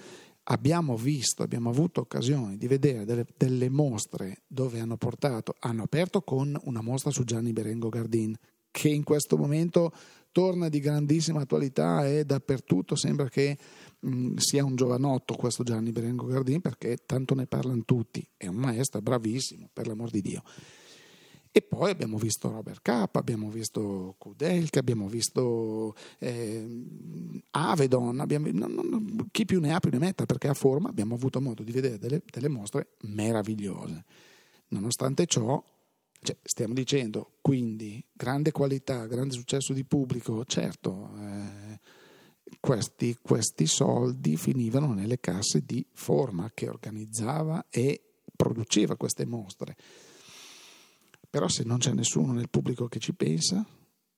abbiamo 0.44 0.96
visto, 0.96 1.42
abbiamo 1.42 1.70
avuto 1.70 2.00
occasione 2.00 2.56
di 2.56 2.66
vedere 2.66 3.04
delle, 3.04 3.26
delle 3.36 3.68
mostre 3.68 4.42
dove 4.46 4.80
hanno 4.80 4.96
portato, 4.96 5.54
hanno 5.60 5.84
aperto 5.84 6.22
con 6.22 6.58
una 6.64 6.82
mostra 6.82 7.10
su 7.10 7.24
Gianni 7.24 7.52
Berengo 7.52 7.88
Gardin, 7.88 8.34
che 8.70 8.88
in 8.88 9.04
questo 9.04 9.36
momento 9.36 9.92
torna 10.32 10.68
di 10.68 10.80
grandissima 10.80 11.42
attualità 11.42 12.06
e 12.06 12.24
dappertutto 12.24 12.96
sembra 12.96 13.28
che 13.28 13.56
mh, 14.00 14.34
sia 14.34 14.64
un 14.64 14.74
giovanotto 14.74 15.34
questo 15.34 15.62
Gianni 15.62 15.92
Berengo 15.92 16.26
Gardin 16.26 16.60
perché 16.60 16.98
tanto 17.06 17.34
ne 17.34 17.46
parlano 17.46 17.82
tutti, 17.84 18.26
è 18.36 18.48
un 18.48 18.56
maestro, 18.56 19.00
bravissimo, 19.00 19.70
per 19.72 19.86
l'amor 19.86 20.10
di 20.10 20.20
Dio. 20.20 20.42
E 21.56 21.62
poi 21.62 21.92
abbiamo 21.92 22.18
visto 22.18 22.50
Robert 22.50 22.80
Capa, 22.82 23.20
abbiamo 23.20 23.48
visto 23.48 24.16
Kudelka, 24.18 24.80
abbiamo 24.80 25.06
visto 25.06 25.94
eh, 26.18 26.84
Avedon, 27.52 28.18
abbiamo, 28.18 28.48
non, 28.50 28.72
non, 28.72 29.28
chi 29.30 29.44
più 29.44 29.60
ne 29.60 29.72
ha 29.72 29.78
più 29.78 29.90
ne 29.92 29.98
metta, 29.98 30.26
perché 30.26 30.48
a 30.48 30.54
forma 30.54 30.88
abbiamo 30.88 31.14
avuto 31.14 31.40
modo 31.40 31.62
di 31.62 31.70
vedere 31.70 31.96
delle, 31.96 32.22
delle 32.28 32.48
mostre 32.48 32.96
meravigliose. 33.02 34.04
Nonostante 34.70 35.26
ciò, 35.26 35.62
cioè, 36.20 36.36
stiamo 36.42 36.74
dicendo, 36.74 37.34
quindi, 37.40 38.04
grande 38.12 38.50
qualità, 38.50 39.06
grande 39.06 39.34
successo 39.34 39.72
di 39.72 39.84
pubblico, 39.84 40.44
certo, 40.46 41.10
eh, 41.20 41.78
questi, 42.58 43.16
questi 43.22 43.66
soldi 43.66 44.36
finivano 44.36 44.92
nelle 44.92 45.20
casse 45.20 45.62
di 45.64 45.86
forma 45.92 46.50
che 46.52 46.68
organizzava 46.68 47.66
e 47.70 48.02
produceva 48.34 48.96
queste 48.96 49.24
mostre. 49.24 49.76
Però 51.34 51.48
se 51.48 51.64
non 51.64 51.78
c'è 51.78 51.92
nessuno 51.92 52.32
nel 52.32 52.48
pubblico 52.48 52.86
che 52.86 53.00
ci 53.00 53.12
pensa, 53.12 53.66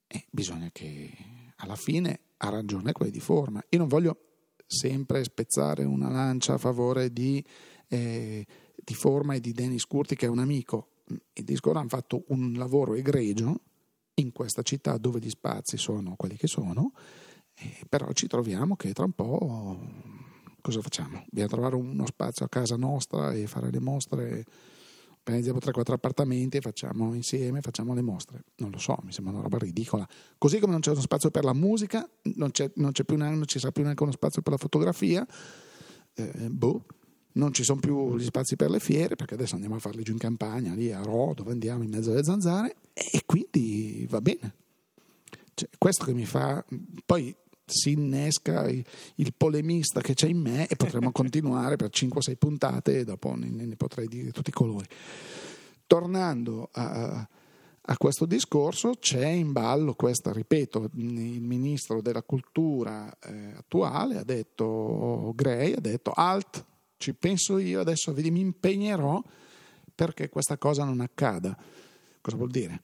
eh, 0.07 0.27
bisogna 0.31 0.69
che 0.71 1.11
alla 1.57 1.75
fine 1.75 2.21
ha 2.37 2.51
ragione 2.51 2.93
quelli 2.93 3.11
di 3.11 3.21
forma. 3.21 3.59
Io 3.71 3.79
non 3.79 3.89
voglio 3.89 4.19
sempre 4.67 5.25
spezzare 5.25 5.85
una 5.85 6.11
lancia 6.11 6.53
a 6.53 6.59
favore 6.59 7.11
di, 7.11 7.43
eh, 7.89 8.47
di 8.75 8.93
forma 8.93 9.33
e 9.33 9.41
di 9.41 9.53
Dennis 9.53 9.87
Curti 9.87 10.15
che 10.15 10.27
è 10.27 10.29
un 10.29 10.41
amico. 10.41 10.89
I 11.33 11.43
Discord 11.43 11.79
hanno 11.79 11.89
fatto 11.89 12.25
un 12.29 12.53
lavoro 12.53 12.93
egregio 12.93 13.63
in 14.17 14.31
questa 14.31 14.61
città 14.61 14.99
dove 14.99 15.19
gli 15.19 15.31
spazi 15.31 15.79
sono 15.79 16.17
quelli 16.17 16.37
che 16.37 16.49
sono, 16.49 16.93
eh, 17.55 17.81
però 17.89 18.13
ci 18.13 18.27
troviamo 18.27 18.77
che 18.77 18.93
tra 18.93 19.07
un 19.07 19.13
po' 19.13 19.81
cosa 20.61 20.83
facciamo? 20.83 21.25
Dobbiamo 21.25 21.49
trovare 21.49 21.77
uno 21.77 22.05
spazio 22.05 22.45
a 22.45 22.51
casa 22.51 22.77
nostra 22.77 23.33
e 23.33 23.47
fare 23.47 23.71
le 23.71 23.81
mostre 23.81 24.45
prendiamo 25.27 25.59
3-4 25.59 25.95
appartamenti 25.95 26.59
e 26.59 26.61
facciamo 26.61 27.13
insieme, 27.13 27.61
facciamo 27.61 27.95
le 27.95 28.01
mostre. 28.01 28.45
Non 28.59 28.71
lo 28.71 28.79
so, 28.79 28.97
mi 29.03 29.11
sembra 29.11 29.33
una 29.33 29.43
roba 29.43 29.59
ridicola. 29.59 30.07
Così 30.39 30.61
come 30.61 30.71
non 30.71 30.81
c'è 30.81 30.93
uno 30.93 31.01
spazio 31.01 31.33
per 31.33 31.43
la 31.43 31.53
musica, 31.53 32.09
non, 32.35 32.53
c'è, 32.53 32.71
non, 32.77 32.93
c'è 32.93 33.03
più 33.03 33.17
neanche, 33.17 33.37
non 33.37 33.47
ci 33.47 33.59
sarà 33.59 33.73
più 33.73 33.83
neanche 33.83 34.05
uno 34.05 34.13
spazio 34.13 34.41
per 34.41 34.53
la 34.53 34.59
fotografia, 34.59 35.27
eh, 36.15 36.49
boh. 36.49 36.85
Non 37.33 37.53
ci 37.53 37.65
sono 37.65 37.81
più 37.81 38.17
gli 38.17 38.25
spazi 38.25 38.55
per 38.55 38.71
le 38.71 38.79
fiere, 38.79 39.17
perché 39.17 39.35
adesso 39.35 39.55
andiamo 39.55 39.75
a 39.75 39.81
farli 39.81 40.05
giù 40.05 40.13
in 40.13 40.19
campagna, 40.19 40.75
lì 40.75 40.93
a 40.93 41.03
Ro, 41.03 41.33
dove 41.35 41.51
andiamo 41.51 41.83
in 41.83 41.91
mezzo 41.91 42.13
alle 42.13 42.23
zanzare, 42.23 42.77
e 42.95 43.23
quindi 43.27 44.07
va 44.09 44.21
bene. 44.21 44.55
Cioè, 45.55 45.69
questo 45.77 46.05
che 46.05 46.15
mi 46.15 46.25
fa... 46.25 46.65
Poi 47.05 47.35
si 47.67 47.93
innesca 47.93 48.69
il, 48.69 48.85
il, 49.17 49.35
polemista 49.37 50.01
che 50.01 50.15
c'è 50.15 50.29
in 50.29 50.39
me 50.39 50.69
e 50.69 50.77
potremmo 50.77 51.11
continuare 51.13 51.77
per 51.77 51.91
5-6 51.91 52.37
puntate 52.39 53.01
e 53.01 53.05
dopo 53.05 53.35
ne, 53.35 53.49
ne, 53.51 53.77
potrei 53.77 54.07
dire 54.07 54.31
tutti 54.31 54.51
i 54.51 54.53
colori. 54.53 54.87
Tornando 55.87 56.69
a, 56.73 57.29
a, 57.81 57.97
questo 57.97 58.25
discorso, 58.25 58.93
c'è 58.99 59.27
in 59.27 59.53
ballo 59.53 59.95
questa, 59.95 60.33
ripeto, 60.33 60.91
il 60.95 61.41
ministro 61.41 62.01
della 62.01 62.23
cultura 62.23 63.13
eh, 63.19 63.55
attuale 63.57 64.19
ha 64.19 64.25
detto, 64.25 65.33
Gray 65.35 65.73
ha 65.73 65.81
detto, 65.81 66.13
alt, 66.13 66.65
ci 66.97 67.15
penso 67.15 67.59
io, 67.59 67.81
adesso 67.81 68.13
mi 68.15 68.41
impegnerò 68.41 69.23
perché 69.95 70.29
questa 70.29 70.57
cosa 70.57 70.85
non 70.85 71.01
accada. 71.01 71.57
Cosa 72.21 72.37
vuol 72.37 72.51
dire? 72.51 72.83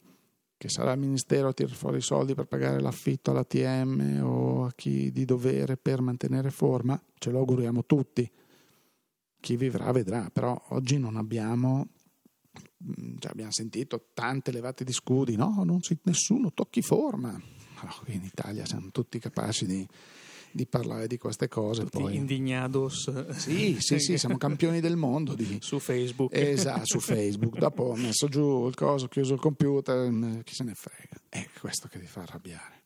Che 0.63 0.69
sarà 0.69 0.93
il 0.93 1.01
Ministero 1.01 1.49
a 1.49 1.53
tirare 1.53 1.75
fuori 1.75 1.97
i 1.97 2.03
soldi 2.03 2.35
per 2.35 2.45
pagare 2.45 2.81
l'affitto 2.81 3.33
all'ATM 3.33 4.21
o 4.23 4.67
a 4.67 4.73
chi 4.77 5.11
di 5.11 5.25
dovere 5.25 5.77
per 5.77 6.01
mantenere 6.01 6.53
forma, 6.53 7.03
ce 7.19 7.33
lo 7.33 7.39
auguriamo 7.39 7.85
tutti. 7.85 8.31
Chi 9.41 9.57
vivrà 9.57 9.91
vedrà, 9.91 10.31
però 10.33 10.57
oggi 10.69 11.01
non 11.01 11.17
abbiamo, 11.17 11.89
cioè 13.19 13.33
abbiamo 13.33 13.51
sentito 13.51 14.11
tante 14.15 14.53
levate 14.53 14.85
di 14.85 14.93
scudi, 14.93 15.35
no, 15.35 15.65
non 15.65 15.81
si, 15.81 15.99
nessuno 16.05 16.53
tocchi 16.53 16.81
forma. 16.81 17.33
No, 17.33 18.15
in 18.15 18.23
Italia 18.23 18.65
siamo 18.65 18.93
tutti 18.93 19.19
capaci 19.19 19.67
di, 19.67 19.85
di 20.53 20.67
parlare 20.67 21.07
di 21.07 21.19
queste 21.19 21.49
cose. 21.49 21.85
Tutti 21.85 21.99
poi... 21.99 22.17
indignados. 22.17 23.31
Sì, 23.31 23.77
sì, 23.81 23.99
sì, 23.99 24.19
siamo 24.19 24.37
campioni 24.37 24.81
del 24.81 24.97
mondo. 24.97 25.35
Di... 25.35 25.59
Su 25.61 25.79
Facebook. 25.79 26.35
Esatto, 26.35 26.85
su 26.85 27.01
Facebook. 27.01 27.59
Dopo 27.59 27.85
ho 27.85 27.97
messo 27.97 28.29
giù 28.29 28.67
il 28.67 28.75
coso, 28.75 29.07
ho 29.07 29.09
chiuso 29.09 29.35
il 29.35 29.41
computer, 29.41 30.43
chi 30.45 30.55
se 30.55 30.65
ne 30.65 30.75
frega. 30.75 31.21
È 31.29 31.47
questo 31.61 31.89
che 31.89 31.99
vi 31.99 32.07
fa 32.07 32.23
arrabbiare. 32.23 32.81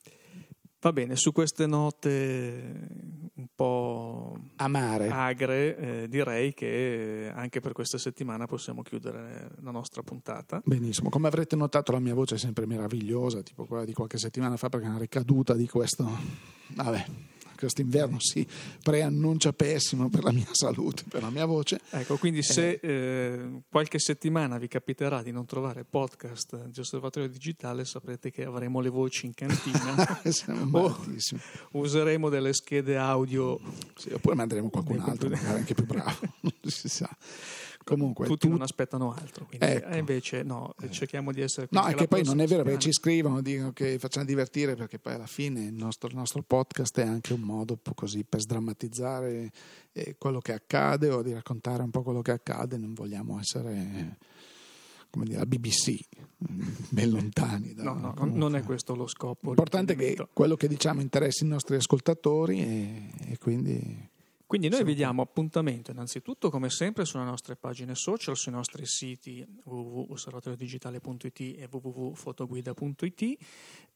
Va 0.78 0.92
bene, 0.92 1.16
su 1.16 1.32
queste 1.32 1.66
note 1.66 2.88
un 3.34 3.46
po' 3.56 4.38
amare, 4.56 5.08
agre, 5.08 5.76
eh, 5.76 6.08
direi 6.08 6.54
che 6.54 7.28
anche 7.34 7.58
per 7.60 7.72
questa 7.72 7.98
settimana 7.98 8.46
possiamo 8.46 8.82
chiudere 8.82 9.50
la 9.62 9.72
nostra 9.72 10.02
puntata. 10.02 10.62
Benissimo, 10.64 11.08
come 11.08 11.26
avrete 11.26 11.56
notato 11.56 11.90
la 11.90 11.98
mia 11.98 12.14
voce 12.14 12.36
è 12.36 12.38
sempre 12.38 12.66
meravigliosa, 12.66 13.42
tipo 13.42 13.64
quella 13.64 13.84
di 13.84 13.94
qualche 13.94 14.18
settimana 14.18 14.56
fa 14.56 14.68
perché 14.68 14.86
è 14.86 14.90
una 14.90 14.98
ricaduta 14.98 15.54
di 15.54 15.66
questo... 15.66 16.08
Vabbè, 16.68 17.04
quest'inverno 17.56 18.18
si 18.20 18.46
preannuncia 18.82 19.52
pessimo 19.52 20.08
per 20.08 20.22
la 20.22 20.32
mia 20.32 20.48
salute, 20.52 21.04
per 21.08 21.22
la 21.22 21.30
mia 21.30 21.44
voce. 21.44 21.80
Ecco, 21.90 22.16
quindi 22.16 22.42
se 22.42 22.78
eh, 22.82 23.62
qualche 23.68 23.98
settimana 23.98 24.58
vi 24.58 24.68
capiterà 24.68 25.22
di 25.22 25.32
non 25.32 25.46
trovare 25.46 25.84
podcast 25.84 26.66
di 26.66 26.80
Osservatorio 26.80 27.28
Digitale, 27.28 27.84
saprete 27.84 28.30
che 28.30 28.44
avremo 28.44 28.80
le 28.80 28.88
voci 28.88 29.26
in 29.26 29.34
cantina 29.34 30.20
o 30.72 30.96
useremo 31.72 32.28
delle 32.28 32.52
schede 32.52 32.96
audio. 32.96 33.58
Sì, 33.96 34.12
oppure 34.12 34.34
manderemo 34.34 34.68
qualcun 34.68 35.00
altro, 35.00 35.28
magari 35.28 35.58
anche 35.58 35.74
più 35.74 35.86
bravo, 35.86 36.18
non 36.40 36.52
si 36.64 36.88
sa. 36.88 37.08
Comunque, 37.86 38.26
tutti 38.26 38.48
tu... 38.48 38.52
non 38.52 38.62
aspettano 38.62 39.12
altro, 39.12 39.46
quindi 39.46 39.64
ecco. 39.64 39.86
eh, 39.86 39.98
invece 39.98 40.42
no, 40.42 40.74
cerchiamo 40.90 41.30
di 41.30 41.40
essere 41.40 41.68
No, 41.70 41.84
è 41.86 41.94
che 41.94 42.08
poi 42.08 42.24
non 42.24 42.40
è 42.40 42.46
vero 42.48 42.64
perché 42.64 42.80
ci 42.80 42.92
scrivono, 42.92 43.40
dicono 43.40 43.72
che 43.72 44.00
facciamo 44.00 44.26
divertire 44.26 44.74
perché 44.74 44.98
poi 44.98 45.14
alla 45.14 45.28
fine 45.28 45.66
il 45.66 45.72
nostro, 45.72 46.08
il 46.08 46.16
nostro 46.16 46.42
podcast 46.42 46.98
è 46.98 47.06
anche 47.06 47.32
un 47.32 47.42
modo 47.42 47.78
così 47.94 48.24
per 48.24 48.40
sdrammatizzare 48.40 49.52
eh, 49.92 50.16
quello 50.18 50.40
che 50.40 50.52
accade 50.52 51.10
o 51.10 51.22
di 51.22 51.32
raccontare 51.32 51.84
un 51.84 51.90
po' 51.90 52.02
quello 52.02 52.22
che 52.22 52.32
accade, 52.32 52.76
non 52.76 52.92
vogliamo 52.92 53.38
essere 53.38 54.18
come 55.08 55.24
dire, 55.26 55.38
la 55.38 55.46
BBC, 55.46 56.00
ben 56.90 57.10
lontani. 57.10 57.72
Da, 57.72 57.84
no, 57.84 58.14
no, 58.16 58.24
non 58.24 58.56
è 58.56 58.64
questo 58.64 58.96
lo 58.96 59.06
scopo. 59.06 59.46
L'importante 59.46 59.92
è 59.92 59.96
che 59.96 60.26
quello 60.32 60.56
che 60.56 60.66
diciamo 60.66 61.00
interessi 61.00 61.44
i 61.44 61.46
nostri 61.46 61.76
ascoltatori 61.76 62.58
e, 62.58 63.10
e 63.30 63.38
quindi... 63.38 64.14
Quindi 64.46 64.68
noi 64.68 64.84
vi 64.84 64.94
diamo 64.94 65.22
appuntamento 65.22 65.90
innanzitutto 65.90 66.50
come 66.50 66.70
sempre 66.70 67.04
sulle 67.04 67.24
nostre 67.24 67.56
pagine 67.56 67.96
social, 67.96 68.36
sui 68.36 68.52
nostri 68.52 68.86
siti 68.86 69.44
www.osservatoriodigitale.it 69.64 71.40
e 71.40 71.68
www.fotoguida.it. 71.68 73.38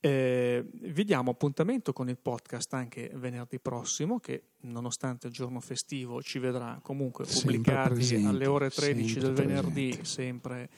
Eh, 0.01 0.67
vi 0.73 1.05
diamo 1.05 1.31
appuntamento 1.31 1.93
con 1.93 2.09
il 2.09 2.19
podcast 2.19 2.75
anche 2.75 3.13
venerdì 3.15 3.61
prossimo 3.61 4.19
che 4.19 4.43
nonostante 4.63 5.29
il 5.29 5.33
giorno 5.33 5.61
festivo 5.61 6.21
ci 6.21 6.41
vedrà 6.41 6.81
comunque 6.83 7.27
pubblicati 7.27 7.95
presente, 7.95 8.29
alle 8.29 8.47
ore 8.47 8.71
13 8.71 9.19
del 9.21 9.33
venerdì 9.33 9.91
presente. 9.95 10.69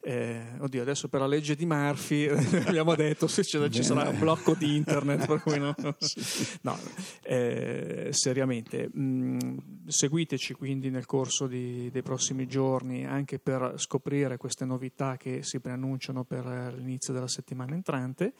Eh, 0.00 0.42
oddio, 0.58 0.80
adesso 0.80 1.08
per 1.08 1.20
la 1.20 1.26
legge 1.26 1.56
di 1.56 1.66
Murphy 1.66 2.28
abbiamo 2.66 2.94
detto 2.94 3.26
se 3.26 3.42
ci 3.44 3.82
sarà 3.82 4.08
un 4.08 4.18
blocco 4.18 4.54
di 4.54 4.76
internet, 4.76 5.26
per 5.26 5.42
cui 5.42 5.58
no, 5.58 5.74
no 6.62 6.78
eh, 7.22 8.08
seriamente. 8.12 8.88
Mh, 8.92 9.02
mm, 9.02 9.58
seguiteci 9.86 10.54
quindi 10.54 10.90
nel 10.90 11.04
corso 11.06 11.46
di, 11.46 11.90
dei 11.90 12.02
prossimi 12.02 12.46
giorni 12.46 13.04
anche 13.04 13.38
per 13.38 13.74
scoprire 13.76 14.36
queste 14.36 14.64
novità 14.64 15.16
che 15.16 15.42
si 15.42 15.58
preannunciano 15.60 16.24
per 16.24 16.74
l'inizio 16.76 17.12
della 17.12 17.28
settimana 17.28 17.74
entrante. 17.74 18.32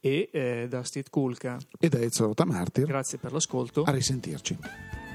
E 0.00 0.28
eh, 0.32 0.66
da 0.68 0.84
Steve 0.84 1.08
Kulka 1.10 1.58
e 1.76 1.88
da 1.88 1.98
Ezio 2.00 2.26
Rotamartir. 2.26 2.86
Grazie 2.86 3.18
per 3.18 3.32
l'ascolto. 3.32 3.82
A 3.82 3.90
risentirci. 3.90 5.07